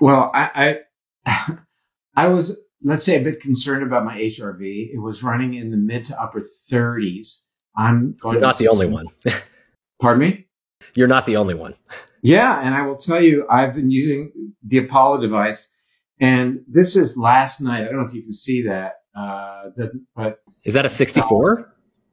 [0.00, 0.80] Well, I,
[1.26, 1.56] I,
[2.16, 4.90] I was, let's say, a bit concerned about my HRV.
[4.92, 7.44] It was running in the mid to upper 30s.
[7.76, 8.34] I'm going.
[8.34, 9.06] You're not the only one.
[10.00, 10.46] Pardon me.
[10.94, 11.74] You're not the only one.
[12.22, 15.74] Yeah, and I will tell you, I've been using the Apollo device,
[16.20, 17.80] and this is last night.
[17.80, 21.69] I don't know if you can see that, uh, the, but is that a 64?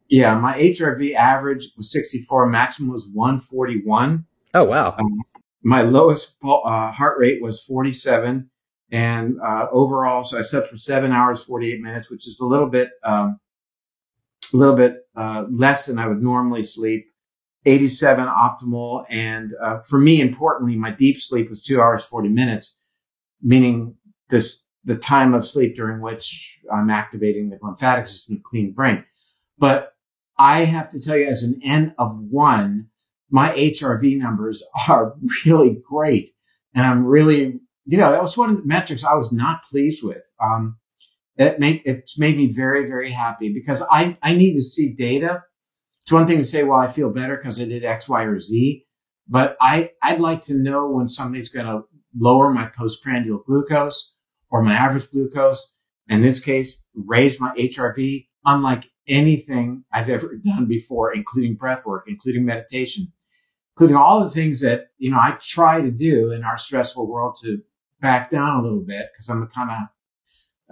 [0.09, 2.47] Yeah, my HRV average was 64.
[2.47, 4.25] Maximum was 141.
[4.53, 4.95] Oh wow.
[4.97, 5.21] Um,
[5.63, 8.49] my lowest uh, heart rate was 47,
[8.91, 12.69] and uh, overall, so I slept for seven hours 48 minutes, which is a little
[12.69, 13.39] bit, um,
[14.53, 17.07] a little bit uh, less than I would normally sleep.
[17.65, 22.77] 87 optimal, and uh, for me, importantly, my deep sleep was two hours 40 minutes,
[23.41, 23.95] meaning
[24.29, 29.03] this the time of sleep during which I'm activating the lymphatic system to clean brain.
[29.59, 29.96] But
[30.37, 32.87] I have to tell you, as an N of one,
[33.29, 36.33] my HRV numbers are really great.
[36.73, 40.03] And I'm really, you know, that was one of the metrics I was not pleased
[40.03, 40.23] with.
[40.41, 40.77] Um,
[41.37, 45.43] it made, it's made me very, very happy because I, I need to see data.
[46.01, 48.39] It's one thing to say, well, I feel better because I did X, Y, or
[48.39, 48.85] Z,
[49.27, 51.81] but I, I'd like to know when somebody's going to
[52.17, 54.15] lower my postprandial glucose
[54.49, 55.75] or my average glucose.
[56.09, 62.05] In this case, raise my HRV, unlike anything I've ever done before, including breath work,
[62.07, 63.11] including meditation,
[63.75, 67.37] including all the things that, you know, I try to do in our stressful world
[67.43, 67.59] to
[68.01, 69.77] back down a little bit because I'm a kind of,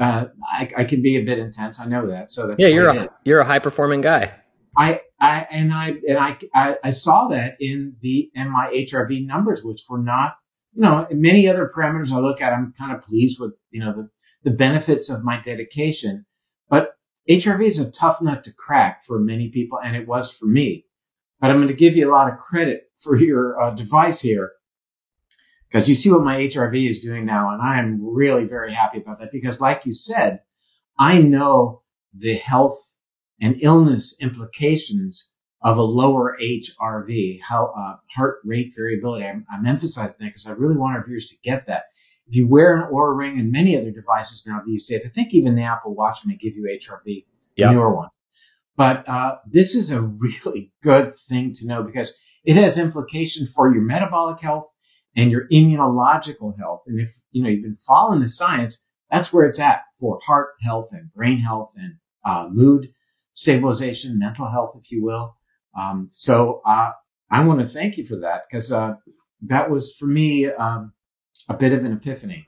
[0.04, 1.80] uh, I, I, can be a bit intense.
[1.80, 2.30] I know that.
[2.32, 4.34] So yeah, you're a, you're a high performing guy.
[4.78, 9.26] I, I, and I, and I, I, I saw that in the, in my HRV
[9.26, 10.36] numbers, which were not
[10.74, 13.94] you know, many other parameters I look at, I'm kind of pleased with, you know,
[13.94, 14.10] the,
[14.50, 16.26] the benefits of my dedication.
[16.70, 16.95] But
[17.30, 20.86] HRV is a tough nut to crack for many people, and it was for me.
[21.40, 24.52] But I'm going to give you a lot of credit for your uh, device here
[25.68, 29.00] because you see what my HRV is doing now, and I am really very happy
[29.00, 30.42] about that because, like you said,
[30.98, 31.82] I know
[32.14, 32.96] the health
[33.42, 39.26] and illness implications of a lower HRV, how, uh, heart rate variability.
[39.26, 41.86] I'm, I'm emphasizing that because I really want our viewers to get that.
[42.28, 45.34] If you wear an Oura Ring and many other devices now these days, I think
[45.34, 47.72] even the Apple Watch may give you HRV, yep.
[47.72, 48.14] newer ones.
[48.76, 53.74] But uh, this is a really good thing to know because it has implications for
[53.74, 54.70] your metabolic health
[55.16, 56.84] and your immunological health.
[56.88, 60.50] And if you know you've been following the science, that's where it's at for heart
[60.62, 62.90] health and brain health and uh, mood
[63.34, 65.38] stabilization, mental health, if you will.
[65.80, 66.92] Um, so uh,
[67.30, 68.96] I want to thank you for that because uh,
[69.48, 70.94] that was for me um,
[71.50, 72.48] a bit of an epiphany.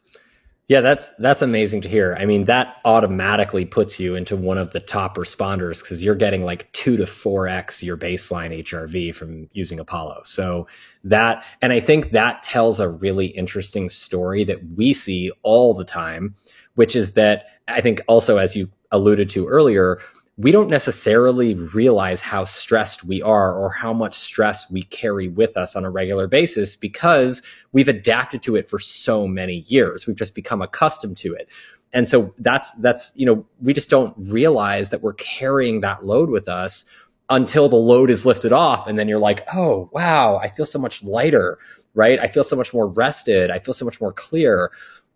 [0.67, 2.17] Yeah, that's that's amazing to hear.
[2.19, 6.43] I mean, that automatically puts you into one of the top responders because you're getting
[6.43, 10.23] like two to four x your baseline HRV from using Apollo.
[10.25, 10.67] So
[11.05, 15.85] that, and I think that tells a really interesting story that we see all the
[15.85, 16.35] time,
[16.75, 19.99] which is that I think also as you alluded to earlier,
[20.37, 25.57] we don't necessarily realize how stressed we are or how much stress we carry with
[25.57, 30.05] us on a regular basis because we've adapted to it for so many years.
[30.05, 31.49] We've just become accustomed to it.
[31.91, 36.29] And so that's, that's, you know, we just don't realize that we're carrying that load
[36.29, 36.85] with us
[37.29, 38.85] until the load is lifted off.
[38.85, 41.57] And then you're like, oh, wow, I feel so much lighter,
[41.95, 42.19] right?
[42.19, 43.49] I feel so much more rested.
[43.49, 44.69] I feel so much more clear.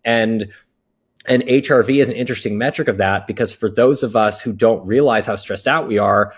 [0.04, 0.48] And
[1.26, 4.84] and HRV is an interesting metric of that because for those of us who don't
[4.86, 6.32] realize how stressed out we are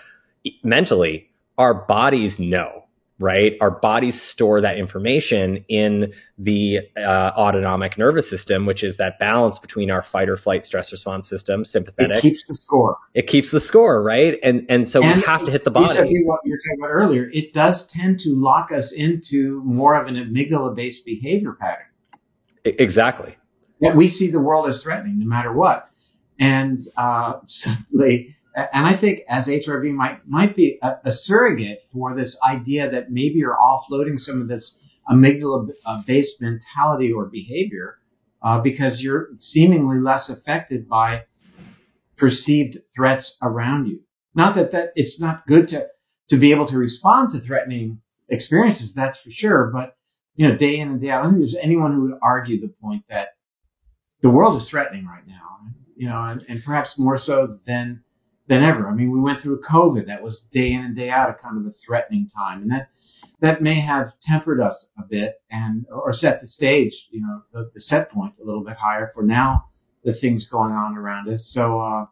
[0.63, 2.83] mentally, our bodies know,
[3.17, 3.57] right?
[3.61, 9.57] Our bodies store that information in the uh, autonomic nervous system, which is that balance
[9.57, 12.17] between our fight or flight stress response system, sympathetic.
[12.17, 12.97] It keeps the score.
[13.15, 14.37] It keeps the score, right?
[14.43, 15.87] And and so and we have to hit the body.
[15.87, 17.29] You said what you were talking about earlier.
[17.33, 21.87] It does tend to lock us into more of an amygdala-based behavior pattern.
[22.65, 23.37] Exactly
[23.93, 25.89] we see the world as threatening no matter what.
[26.39, 32.15] And uh, suddenly, and I think as HRV might might be a, a, surrogate for
[32.15, 34.77] this idea that maybe you're offloading some of this
[35.09, 37.99] amygdala-based mentality or behavior
[38.41, 41.25] uh, because you're seemingly less affected by
[42.15, 44.01] perceived threats around you.
[44.33, 45.87] Not that that it's not good to
[46.29, 49.69] to be able to respond to threatening experiences, that's for sure.
[49.73, 49.95] But
[50.35, 52.59] you know, day in and day out, I don't think there's anyone who would argue
[52.59, 53.29] the point that
[54.25, 55.59] the world is threatening right now,
[55.95, 58.01] you know, and, and perhaps more so than
[58.47, 58.87] than ever.
[58.87, 60.07] I mean, we went through COVID.
[60.07, 62.89] That was day in and day out a kind of a threatening time, and that
[63.41, 67.69] that may have tempered us a bit and or set the stage, you know, the,
[67.75, 69.65] the set point a little bit higher for now
[70.03, 71.47] the things going on around us.
[71.47, 72.05] So, uh,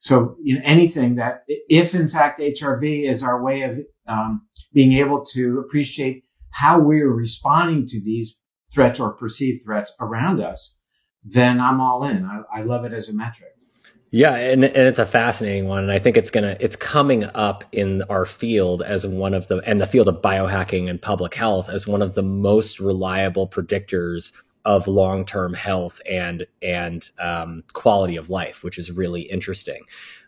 [0.00, 4.92] so you know, anything that if in fact HRV is our way of um, being
[4.94, 8.40] able to appreciate how we're responding to these
[8.72, 10.77] threats or perceived threats around us,
[11.24, 12.24] then I'm all in.
[12.24, 13.54] I, I love it as a metric.
[14.10, 17.64] Yeah, and, and it's a fascinating one, and I think it's gonna it's coming up
[17.72, 21.68] in our field as one of the and the field of biohacking and public health
[21.68, 24.32] as one of the most reliable predictors
[24.64, 29.82] of long term health and and um, quality of life, which is really interesting.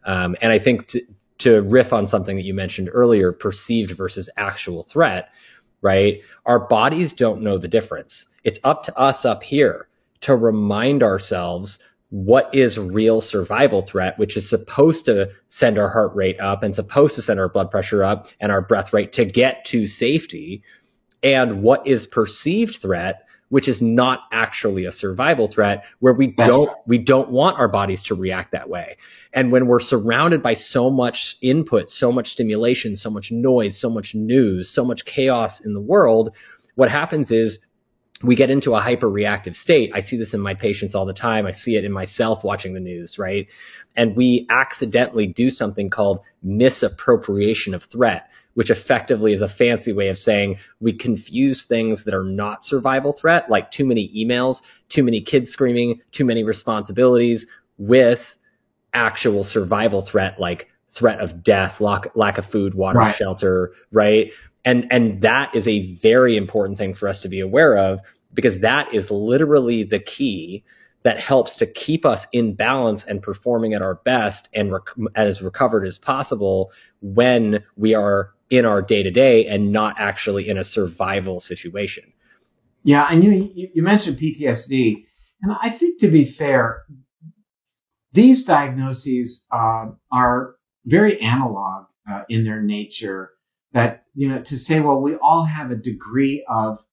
[0.05, 1.01] Um, and I think to,
[1.38, 5.30] to riff on something that you mentioned earlier, perceived versus actual threat,
[5.80, 6.20] right?
[6.45, 8.26] Our bodies don't know the difference.
[8.45, 9.88] It's up to us up here
[10.22, 11.78] to remind ourselves
[12.10, 16.74] what is real survival threat, which is supposed to send our heart rate up and
[16.74, 20.62] supposed to send our blood pressure up and our breath rate to get to safety,
[21.22, 26.70] and what is perceived threat, which is not actually a survival threat where we don't
[26.86, 28.96] we don't want our bodies to react that way.
[29.32, 33.90] And when we're surrounded by so much input so much stimulation so much noise so
[33.90, 36.34] much news so much chaos in the world
[36.74, 37.60] what happens is
[38.22, 39.90] we get into a hyper reactive state.
[39.94, 41.46] I see this in my patients all the time.
[41.46, 43.48] I see it in myself watching the news, right?
[43.96, 50.08] And we accidentally do something called misappropriation of threat which effectively is a fancy way
[50.08, 55.02] of saying we confuse things that are not survival threat, like too many emails, too
[55.02, 57.46] many kids screaming, too many responsibilities
[57.78, 58.36] with
[58.92, 63.14] actual survival threat, like threat of death, lack, lack of food, water, right.
[63.14, 64.32] shelter, right?
[64.64, 68.00] And, and that is a very important thing for us to be aware of
[68.34, 70.64] because that is literally the key
[71.02, 75.40] that helps to keep us in balance and performing at our best and rec- as
[75.40, 80.58] recovered as possible when we are in our day to day and not actually in
[80.58, 82.12] a survival situation.
[82.82, 85.04] Yeah, and you you mentioned PTSD,
[85.42, 86.84] and I think to be fair,
[88.12, 90.54] these diagnoses uh, are
[90.86, 93.32] very analog uh, in their nature.
[93.72, 96.84] That you know, to say, well, we all have a degree of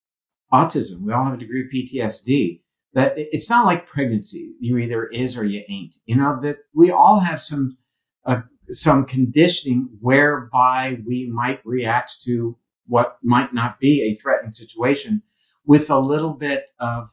[0.53, 2.61] autism, we all have a degree of PTSD.
[2.93, 5.97] That it's not like pregnancy; you either is or you ain't.
[6.05, 7.78] You know that we all have some
[8.25, 12.57] uh, some conditioning whereby we might react to
[12.88, 15.21] what might not be a threatening situation
[15.65, 17.09] with a little bit of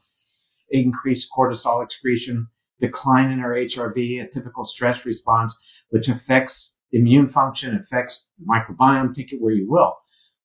[0.69, 2.47] increased cortisol excretion,
[2.79, 5.55] decline in our HRV, a typical stress response,
[5.89, 9.97] which affects immune function, affects microbiome, take it where you will.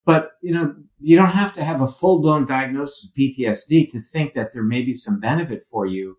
[0.04, 4.00] But, you know, you don't have to have a full blown diagnosis of PTSD to
[4.00, 6.16] think that there may be some benefit for you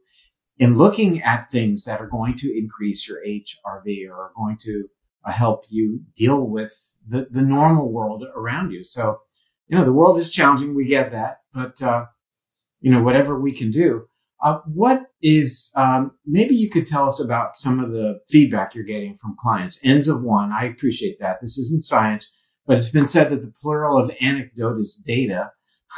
[0.58, 4.88] in looking at things that are going to increase your HRV or are going to
[5.26, 8.84] uh, help you deal with the, the normal world around you.
[8.84, 9.22] So,
[9.68, 10.76] you know, the world is challenging.
[10.76, 12.06] We get that, but, uh,
[12.80, 14.08] you know, whatever we can do.
[14.42, 18.84] Uh, what is, um, maybe you could tell us about some of the feedback you're
[18.84, 19.80] getting from clients.
[19.84, 20.52] Ends of one.
[20.52, 21.42] I appreciate that.
[21.42, 22.32] This isn't science,
[22.66, 25.52] but it's been said that the plural of anecdote is data.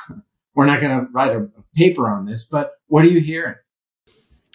[0.56, 3.56] We're not going to write a, paper on this, but what are you hearing?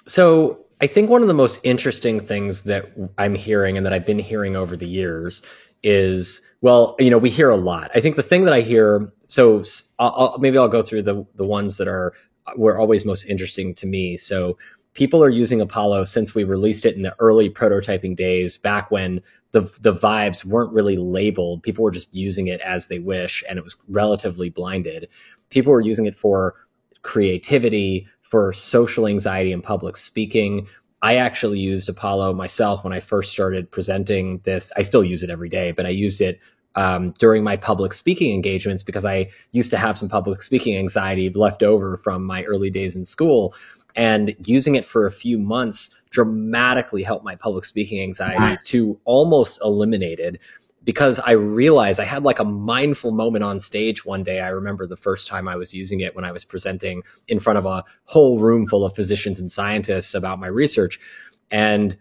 [0.06, 4.06] So I think one of the most interesting things that I'm hearing and that I've
[4.06, 5.42] been hearing over the years
[5.82, 7.90] is well, you know, we hear a lot.
[7.94, 9.62] I think the thing that I hear, so
[9.98, 12.12] I'll, maybe I'll go through the the ones that are
[12.56, 14.16] were always most interesting to me.
[14.16, 14.58] So
[14.94, 19.20] people are using Apollo since we released it in the early prototyping days, back when
[19.52, 21.62] the the vibes weren't really labeled.
[21.62, 25.08] People were just using it as they wish, and it was relatively blinded.
[25.50, 26.54] People were using it for
[27.02, 30.66] creativity, for social anxiety and public speaking.
[31.00, 34.72] I actually used Apollo myself when I first started presenting this.
[34.76, 36.40] I still use it every day, but I used it
[36.74, 41.30] um, during my public speaking engagements because I used to have some public speaking anxiety
[41.30, 43.54] left over from my early days in school.
[43.96, 49.58] And using it for a few months dramatically helped my public speaking anxieties to almost
[49.62, 50.38] eliminated
[50.84, 54.40] because I realized I had like a mindful moment on stage one day.
[54.40, 57.58] I remember the first time I was using it when I was presenting in front
[57.58, 61.00] of a whole room full of physicians and scientists about my research.
[61.50, 61.96] And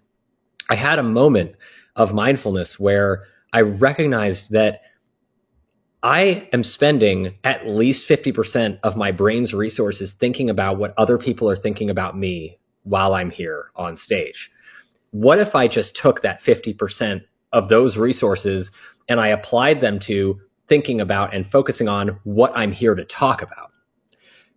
[0.70, 1.56] I had a moment
[1.96, 4.82] of mindfulness where I recognized that
[6.04, 11.50] I am spending at least 50% of my brain's resources thinking about what other people
[11.50, 14.52] are thinking about me while I'm here on stage.
[15.12, 18.72] What if I just took that 50% of those resources
[19.10, 23.42] and I applied them to thinking about and focusing on what I'm here to talk
[23.42, 23.72] about.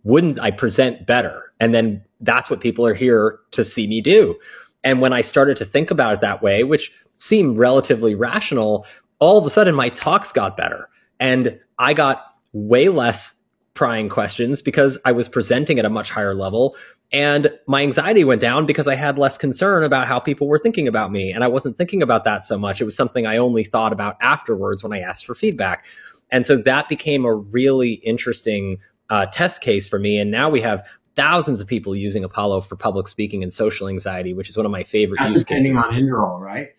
[0.03, 1.53] Wouldn't I present better?
[1.61, 4.39] And then that's what people are here to see me do.
[4.83, 8.87] And when I started to think about it that way, which seemed relatively rational,
[9.19, 13.37] all of a sudden my talks got better and I got way less
[13.75, 16.77] prying questions because I was presenting at a much higher level
[17.13, 20.89] and my anxiety went down because I had less concern about how people were thinking
[20.89, 21.33] about me.
[21.33, 22.81] And I wasn't thinking about that so much.
[22.81, 25.85] It was something I only thought about afterwards when I asked for feedback.
[26.31, 28.79] And so that became a really interesting
[29.11, 30.19] uh, test case for me.
[30.19, 34.33] And now we have thousands of people using Apollo for public speaking and social anxiety,
[34.33, 35.91] which is one of my favorite Not use depending cases.
[35.91, 36.71] on Inderal, right?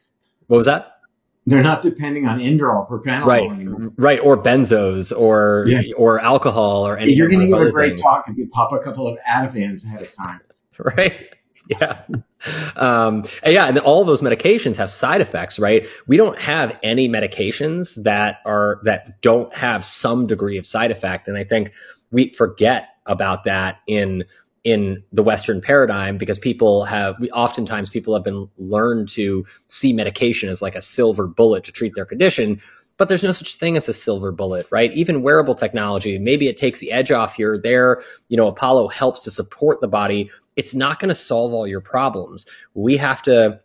[0.51, 0.97] What was that?
[1.45, 3.93] They're not depending on Inderal propranolol right, anymore.
[3.95, 5.81] right, or benzos, or yeah.
[5.95, 7.15] or alcohol, or anything.
[7.15, 8.01] You're going to give a great things.
[8.01, 10.41] talk if you pop a couple of Ativans ahead of time.
[10.77, 11.33] right?
[11.69, 12.01] Yeah.
[12.75, 13.67] Um, and yeah.
[13.67, 15.87] And all of those medications have side effects, right?
[16.05, 21.29] We don't have any medications that are, that don't have some degree of side effect.
[21.29, 21.71] And I think
[22.11, 24.25] we forget about that in,
[24.63, 29.91] in the Western paradigm because people have, we oftentimes people have been learned to see
[29.91, 32.61] medication as like a silver bullet to treat their condition.
[32.97, 34.93] but there's no such thing as a silver bullet, right?
[34.93, 38.03] Even wearable technology, maybe it takes the edge off here there.
[38.29, 40.29] You know, Apollo helps to support the body.
[40.55, 42.45] It's not going to solve all your problems.
[42.75, 43.59] We have to,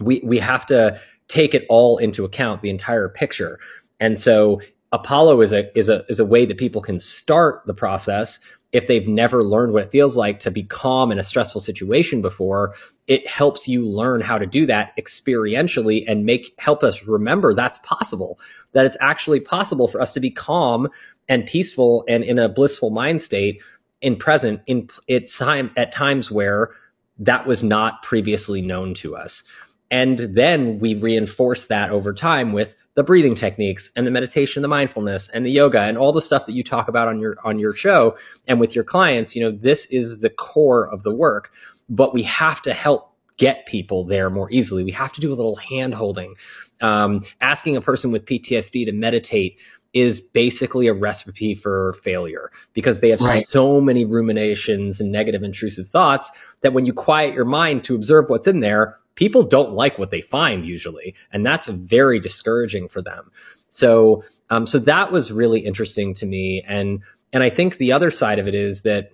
[0.00, 3.60] we, we have to take it all into account, the entire picture.
[4.00, 7.74] And so Apollo is a, is a, is a way that people can start the
[7.74, 8.40] process
[8.72, 12.20] if they've never learned what it feels like to be calm in a stressful situation
[12.20, 12.74] before
[13.06, 17.78] it helps you learn how to do that experientially and make help us remember that's
[17.80, 18.38] possible
[18.72, 20.88] that it's actually possible for us to be calm
[21.28, 23.62] and peaceful and in a blissful mind state
[24.00, 26.70] in present in it's time at times where
[27.18, 29.42] that was not previously known to us
[29.90, 34.68] and then we reinforce that over time with the breathing techniques and the meditation, the
[34.68, 37.58] mindfulness and the yoga and all the stuff that you talk about on your, on
[37.58, 38.16] your show
[38.46, 39.34] and with your clients.
[39.34, 41.52] You know, this is the core of the work,
[41.88, 44.84] but we have to help get people there more easily.
[44.84, 46.34] We have to do a little hand holding.
[46.80, 49.58] Um, asking a person with PTSD to meditate
[49.94, 53.48] is basically a recipe for failure because they have right.
[53.48, 56.30] so many ruminations and negative intrusive thoughts
[56.60, 60.12] that when you quiet your mind to observe what's in there, people don't like what
[60.12, 63.32] they find usually, and that's very discouraging for them.
[63.68, 67.00] So, um, so that was really interesting to me, and
[67.32, 69.10] and I think the other side of it is that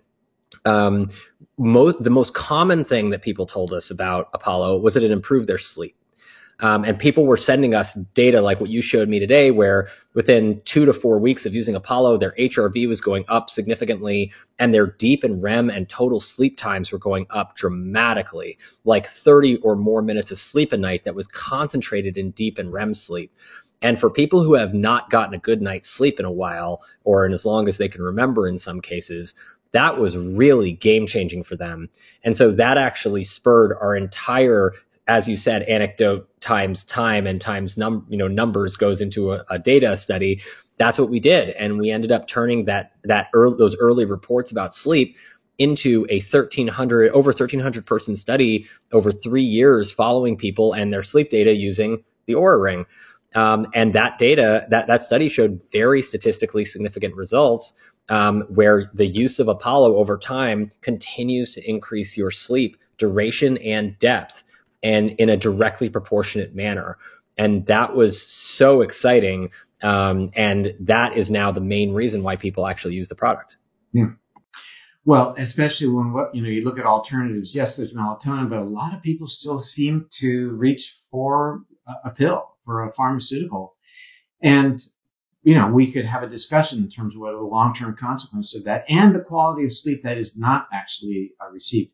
[0.66, 1.08] um,
[1.56, 5.48] mo- the most common thing that people told us about Apollo was that it improved
[5.48, 5.96] their sleep.
[6.60, 10.60] Um, and people were sending us data like what you showed me today, where within
[10.64, 14.86] two to four weeks of using Apollo, their HRV was going up significantly and their
[14.86, 20.02] deep and REM and total sleep times were going up dramatically, like 30 or more
[20.02, 23.32] minutes of sleep a night that was concentrated in deep and REM sleep.
[23.82, 27.26] And for people who have not gotten a good night's sleep in a while, or
[27.26, 29.34] in as long as they can remember in some cases,
[29.72, 31.90] that was really game changing for them.
[32.22, 34.72] And so that actually spurred our entire
[35.06, 39.44] as you said, anecdote times time and times num you know numbers goes into a,
[39.50, 40.42] a data study.
[40.76, 44.50] That's what we did, and we ended up turning that that early, those early reports
[44.50, 45.16] about sleep
[45.58, 51.30] into a 1300 over 1300 person study over three years following people and their sleep
[51.30, 52.86] data using the Oura ring.
[53.34, 57.74] Um, and that data, that, that study showed very statistically significant results
[58.08, 63.98] um, where the use of Apollo over time continues to increase your sleep duration and
[63.98, 64.44] depth
[64.84, 66.98] and in a directly proportionate manner.
[67.36, 69.50] And that was so exciting.
[69.82, 73.56] Um, and that is now the main reason why people actually use the product.
[73.92, 74.10] Yeah.
[75.06, 77.54] Well, especially when what you know, you look at alternatives.
[77.54, 82.10] Yes, there's melatonin, but a lot of people still seem to reach for a, a
[82.10, 83.74] pill, for a pharmaceutical,
[84.40, 84.80] and
[85.42, 88.58] you know, we could have a discussion in terms of what are the long-term consequences
[88.58, 91.90] of that and the quality of sleep that is not actually uh, received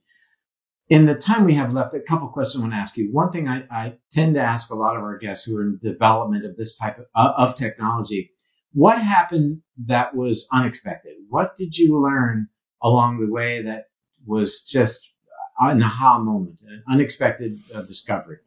[0.91, 3.09] in the time we have left, a couple questions I want to ask you.
[3.12, 5.78] One thing I, I, tend to ask a lot of our guests who are in
[5.82, 8.32] development of this type of, uh, of technology,
[8.72, 11.14] what happened that was unexpected?
[11.28, 12.49] What did you learn
[12.82, 13.84] along the way that
[14.26, 15.12] was just
[15.61, 18.38] an aha moment, an unexpected uh, discovery?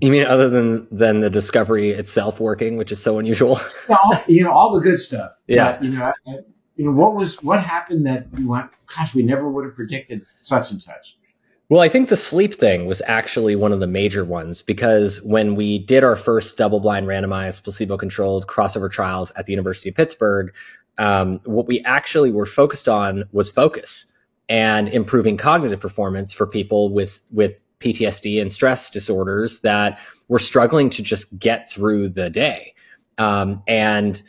[0.00, 3.58] You mean other than than the discovery itself working, which is so unusual?
[3.88, 5.32] well, you know, all the good stuff.
[5.46, 5.72] Yeah.
[5.72, 6.32] But, you know, I,
[6.76, 10.22] you know, what was what happened that you went, gosh, we never would have predicted
[10.38, 11.16] such and such.
[11.70, 15.54] Well, I think the sleep thing was actually one of the major ones because when
[15.54, 19.94] we did our first double blind randomized placebo controlled crossover trials at the University of
[19.94, 20.52] Pittsburgh,
[20.98, 24.12] um, what we actually were focused on was focus
[24.48, 30.90] and improving cognitive performance for people with, with PTSD and stress disorders that were struggling
[30.90, 32.74] to just get through the day.
[33.16, 34.20] Um, and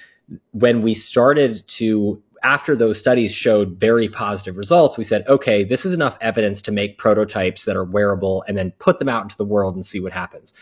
[0.52, 5.86] when we started to after those studies showed very positive results, we said, okay, this
[5.86, 9.38] is enough evidence to make prototypes that are wearable and then put them out into
[9.38, 10.54] the world and see what happens.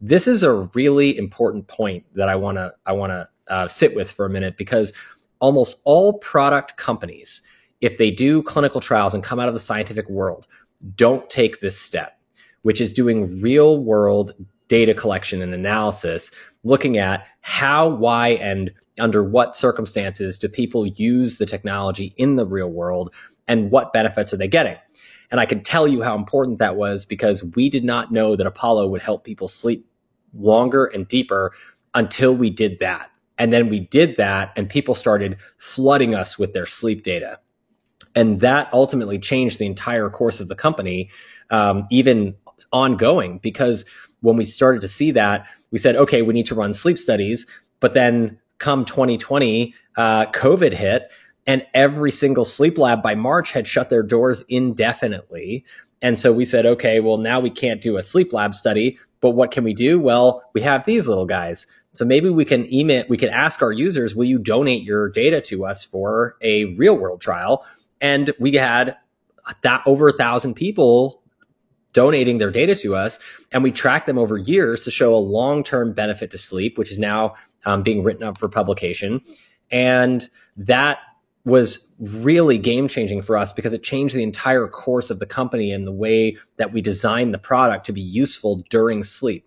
[0.00, 3.94] This is a really important point that I want to I want to uh, sit
[3.94, 4.92] with for a minute because
[5.40, 7.42] almost all product companies,
[7.80, 10.46] if they do clinical trials and come out of the scientific world,
[10.94, 12.18] don't take this step,
[12.62, 14.32] which is doing real world
[14.68, 16.30] data collection and analysis,
[16.62, 18.70] looking at how, why, and
[19.00, 23.12] under what circumstances do people use the technology in the real world
[23.48, 24.76] and what benefits are they getting?
[25.30, 28.46] And I can tell you how important that was because we did not know that
[28.46, 29.86] Apollo would help people sleep
[30.34, 31.52] longer and deeper
[31.94, 33.10] until we did that.
[33.38, 37.38] And then we did that and people started flooding us with their sleep data.
[38.14, 41.10] And that ultimately changed the entire course of the company,
[41.50, 42.34] um, even
[42.72, 43.84] ongoing, because
[44.20, 47.46] when we started to see that, we said, okay, we need to run sleep studies.
[47.78, 51.10] But then come 2020, uh, COVID hit,
[51.46, 55.64] and every single sleep lab by March had shut their doors indefinitely.
[56.00, 59.30] And so we said, okay, well, now we can't do a sleep lab study, but
[59.30, 59.98] what can we do?
[59.98, 61.66] Well, we have these little guys.
[61.92, 65.40] So maybe we can email, we can ask our users, will you donate your data
[65.42, 67.66] to us for a real world trial?
[68.00, 68.96] And we had
[69.62, 71.20] that over a thousand people
[71.92, 73.18] donating their data to us
[73.52, 77.00] and we track them over years to show a long-term benefit to sleep which is
[77.00, 77.34] now
[77.64, 79.20] um, being written up for publication
[79.70, 80.98] and that
[81.44, 85.72] was really game changing for us because it changed the entire course of the company
[85.72, 89.46] and the way that we designed the product to be useful during sleep.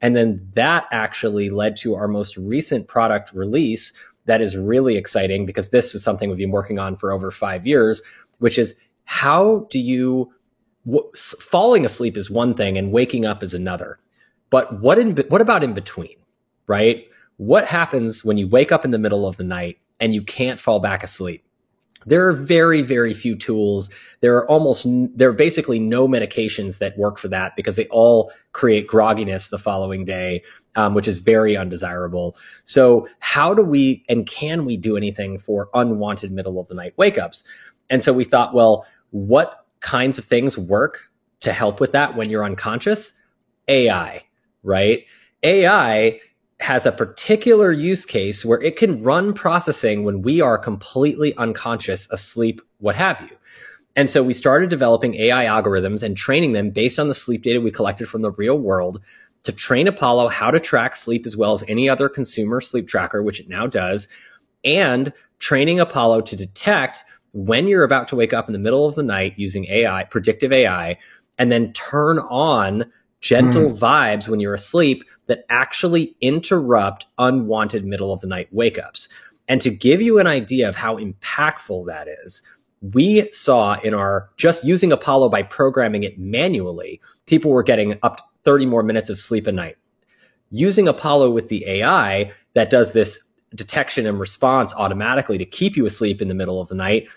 [0.00, 3.92] And then that actually led to our most recent product release
[4.24, 7.66] that is really exciting because this is something we've been working on for over five
[7.66, 8.02] years,
[8.38, 10.32] which is how do you,
[11.40, 13.98] falling asleep is one thing and waking up is another.
[14.50, 16.16] But what in, what about in between,
[16.66, 17.06] right?
[17.38, 20.60] What happens when you wake up in the middle of the night and you can't
[20.60, 21.42] fall back asleep?
[22.06, 23.90] There are very, very few tools.
[24.20, 28.32] There are almost, there are basically no medications that work for that because they all
[28.52, 30.42] create grogginess the following day,
[30.76, 32.36] um, which is very undesirable.
[32.62, 36.94] So how do we, and can we do anything for unwanted middle of the night
[36.96, 37.42] wake ups?
[37.90, 41.10] And so we thought, well, what kinds of things work
[41.40, 43.12] to help with that when you're unconscious?
[43.68, 44.22] AI,
[44.62, 45.04] right?
[45.42, 46.20] AI
[46.60, 52.10] has a particular use case where it can run processing when we are completely unconscious,
[52.10, 53.36] asleep, what have you.
[53.94, 57.60] And so we started developing AI algorithms and training them based on the sleep data
[57.60, 59.00] we collected from the real world
[59.44, 63.22] to train Apollo how to track sleep as well as any other consumer sleep tracker,
[63.22, 64.08] which it now does,
[64.64, 68.94] and training Apollo to detect when you're about to wake up in the middle of
[68.94, 70.98] the night using AI, predictive AI,
[71.38, 72.90] and then turn on
[73.26, 73.78] gentle mm.
[73.78, 79.08] vibes when you're asleep that actually interrupt unwanted middle of the night wake ups.
[79.48, 82.40] And to give you an idea of how impactful that is,
[82.92, 88.18] we saw in our just using Apollo by programming it manually, people were getting up
[88.18, 89.76] to 30 more minutes of sleep a night.
[90.50, 93.20] Using Apollo with the AI that does this
[93.56, 97.08] detection and response automatically to keep you asleep in the middle of the night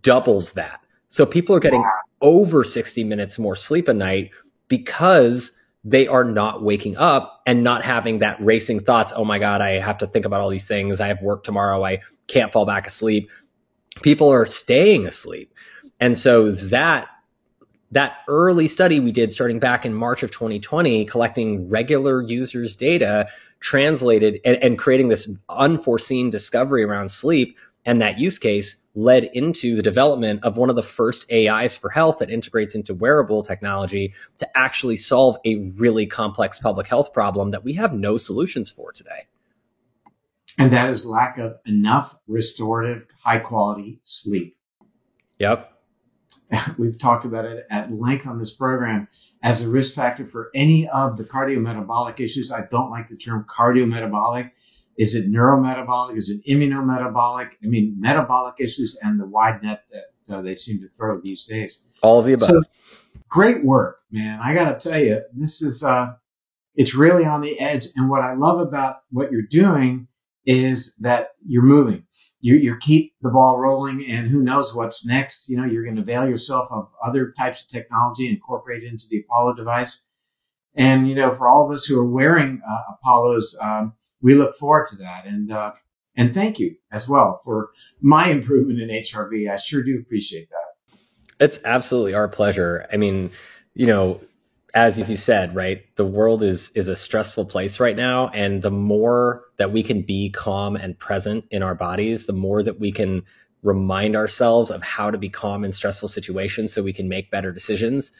[0.00, 0.80] doubles that.
[1.08, 1.84] So people are getting
[2.22, 4.30] over 60 minutes more sleep a night
[4.70, 5.52] because
[5.84, 9.12] they are not waking up and not having that racing thoughts.
[9.14, 11.00] Oh my God, I have to think about all these things.
[11.00, 11.84] I have work tomorrow.
[11.84, 13.30] I can't fall back asleep.
[14.02, 15.52] People are staying asleep.
[15.98, 17.08] And so that
[17.92, 23.26] that early study we did starting back in March of 2020, collecting regular users' data,
[23.58, 29.74] translated and, and creating this unforeseen discovery around sleep and that use case led into
[29.74, 34.12] the development of one of the first AIs for health that integrates into wearable technology
[34.36, 38.92] to actually solve a really complex public health problem that we have no solutions for
[38.92, 39.26] today.
[40.58, 44.56] And that is lack of enough restorative, high quality sleep.
[45.38, 45.72] Yep.
[46.78, 49.08] We've talked about it at length on this program
[49.42, 52.52] as a risk factor for any of the cardiometabolic issues.
[52.52, 54.50] I don't like the term cardiometabolic
[54.98, 56.16] is it neurometabolic?
[56.16, 57.52] Is it immunometabolic?
[57.64, 61.44] I mean, metabolic issues and the wide net that uh, they seem to throw these
[61.44, 61.86] days.
[62.02, 62.48] All of the above.
[62.48, 62.62] So,
[63.28, 64.40] great work, man.
[64.42, 66.14] I got to tell you, this is, uh,
[66.74, 67.86] it's really on the edge.
[67.96, 70.08] And what I love about what you're doing
[70.46, 72.04] is that you're moving.
[72.40, 75.48] You, you keep the ball rolling and who knows what's next.
[75.48, 79.04] You know, you're going to avail yourself of other types of technology and incorporate into
[79.10, 80.06] the Apollo device.
[80.74, 84.54] And, you know, for all of us who are wearing uh, Apollos, um, we look
[84.54, 85.26] forward to that.
[85.26, 85.72] And, uh,
[86.16, 89.50] and thank you as well for my improvement in HRV.
[89.50, 90.96] I sure do appreciate that.
[91.44, 92.86] It's absolutely our pleasure.
[92.92, 93.30] I mean,
[93.74, 94.20] you know,
[94.74, 98.70] as you said, right, the world is is a stressful place right now, and the
[98.70, 102.92] more that we can be calm and present in our bodies, the more that we
[102.92, 103.22] can
[103.62, 107.52] remind ourselves of how to be calm in stressful situations, so we can make better
[107.52, 108.12] decisions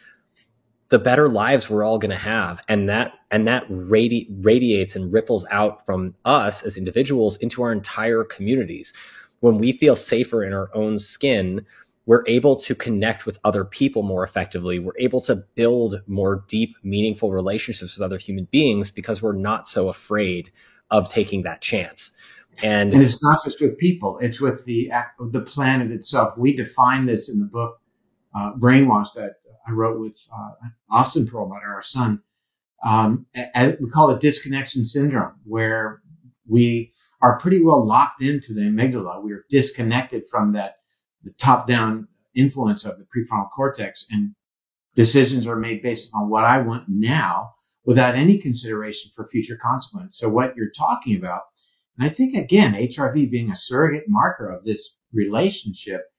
[0.91, 2.61] the better lives we're all going to have.
[2.69, 7.73] And that and that radi- radiates and ripples out from us as individuals into our
[7.73, 8.93] entire communities.
[9.41, 11.65] When we feel safer in our own skin
[12.07, 14.81] we're able to connect with other people more effectively.
[14.81, 19.69] We're able to build more deep meaningful relationships with other human beings because we're not
[19.69, 20.51] so afraid
[20.91, 22.11] of taking that chance.
[22.65, 24.91] And, and it's not just with people it's with the
[25.31, 26.37] the planet itself.
[26.37, 27.81] We define this in the book
[28.35, 29.35] uh, brainwash that
[29.71, 30.51] I wrote with uh,
[30.91, 32.23] Austin Perlmutter, our son.
[32.85, 33.27] Um,
[33.81, 36.01] we call it disconnection syndrome, where
[36.49, 36.93] we
[37.23, 39.23] are pretty well locked into the amygdala.
[39.23, 40.77] We are disconnected from that
[41.23, 44.35] the top down influence of the prefrontal cortex, and
[44.95, 47.53] decisions are made based on what I want now,
[47.85, 50.19] without any consideration for future consequence.
[50.19, 51.43] So what you're talking about,
[51.99, 56.10] and I think again, HRV being a surrogate marker of this relationship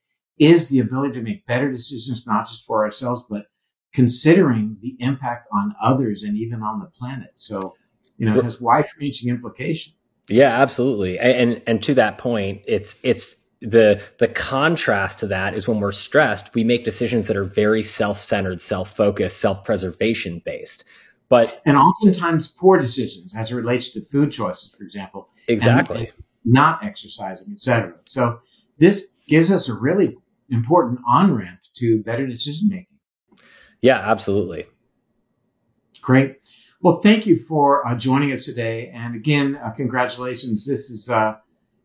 [0.41, 3.45] is the ability to make better decisions, not just for ourselves, but
[3.93, 7.29] considering the impact on others and even on the planet.
[7.35, 7.75] So
[8.17, 9.95] you know, it has wide reaching implications.
[10.27, 11.19] Yeah, absolutely.
[11.19, 15.91] And and to that point, it's it's the the contrast to that is when we're
[15.91, 20.85] stressed, we make decisions that are very self-centered, self-focused, self-preservation based.
[21.29, 25.29] But and oftentimes poor decisions as it relates to food choices, for example.
[25.47, 25.97] Exactly.
[25.97, 27.93] And, and not exercising, etc.
[28.05, 28.39] So
[28.77, 30.17] this gives us a really
[30.51, 32.87] important on ramp to better decision making.
[33.81, 34.67] Yeah, absolutely.
[36.01, 36.37] Great.
[36.81, 38.91] Well, thank you for uh, joining us today.
[38.93, 40.65] And again, uh, congratulations.
[40.65, 41.35] This is, uh,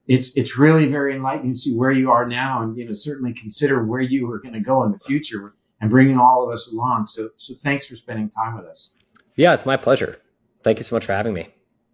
[0.06, 3.34] it's, it's really very enlightening to see where you are now and, you know, certainly
[3.34, 6.70] consider where you are going to go in the future and bringing all of us
[6.72, 7.06] along.
[7.06, 8.92] So, so thanks for spending time with us.
[9.34, 10.18] Yeah, it's my pleasure.
[10.62, 11.48] Thank you so much for having me.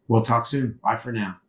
[0.06, 0.78] We'll talk soon.
[0.82, 1.40] Bye for now.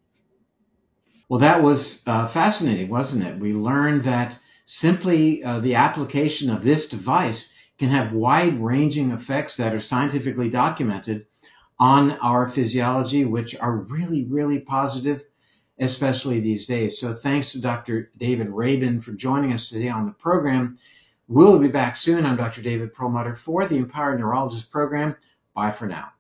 [1.30, 3.38] Well, that was uh, fascinating, wasn't it?
[3.38, 9.55] We learned that simply uh, the application of this device can have wide ranging effects
[9.57, 11.26] that are scientifically documented
[11.80, 15.26] on our physiology, which are really, really positive,
[15.80, 16.99] especially these days.
[16.99, 18.11] So thanks to Dr.
[18.18, 20.78] David Rabin for joining us today on the program.
[21.28, 22.26] We'll be back soon.
[22.26, 22.61] I'm Dr.
[22.61, 25.16] David Perlmutter for the Empowered Neurologist program.
[25.53, 26.11] Bye for now.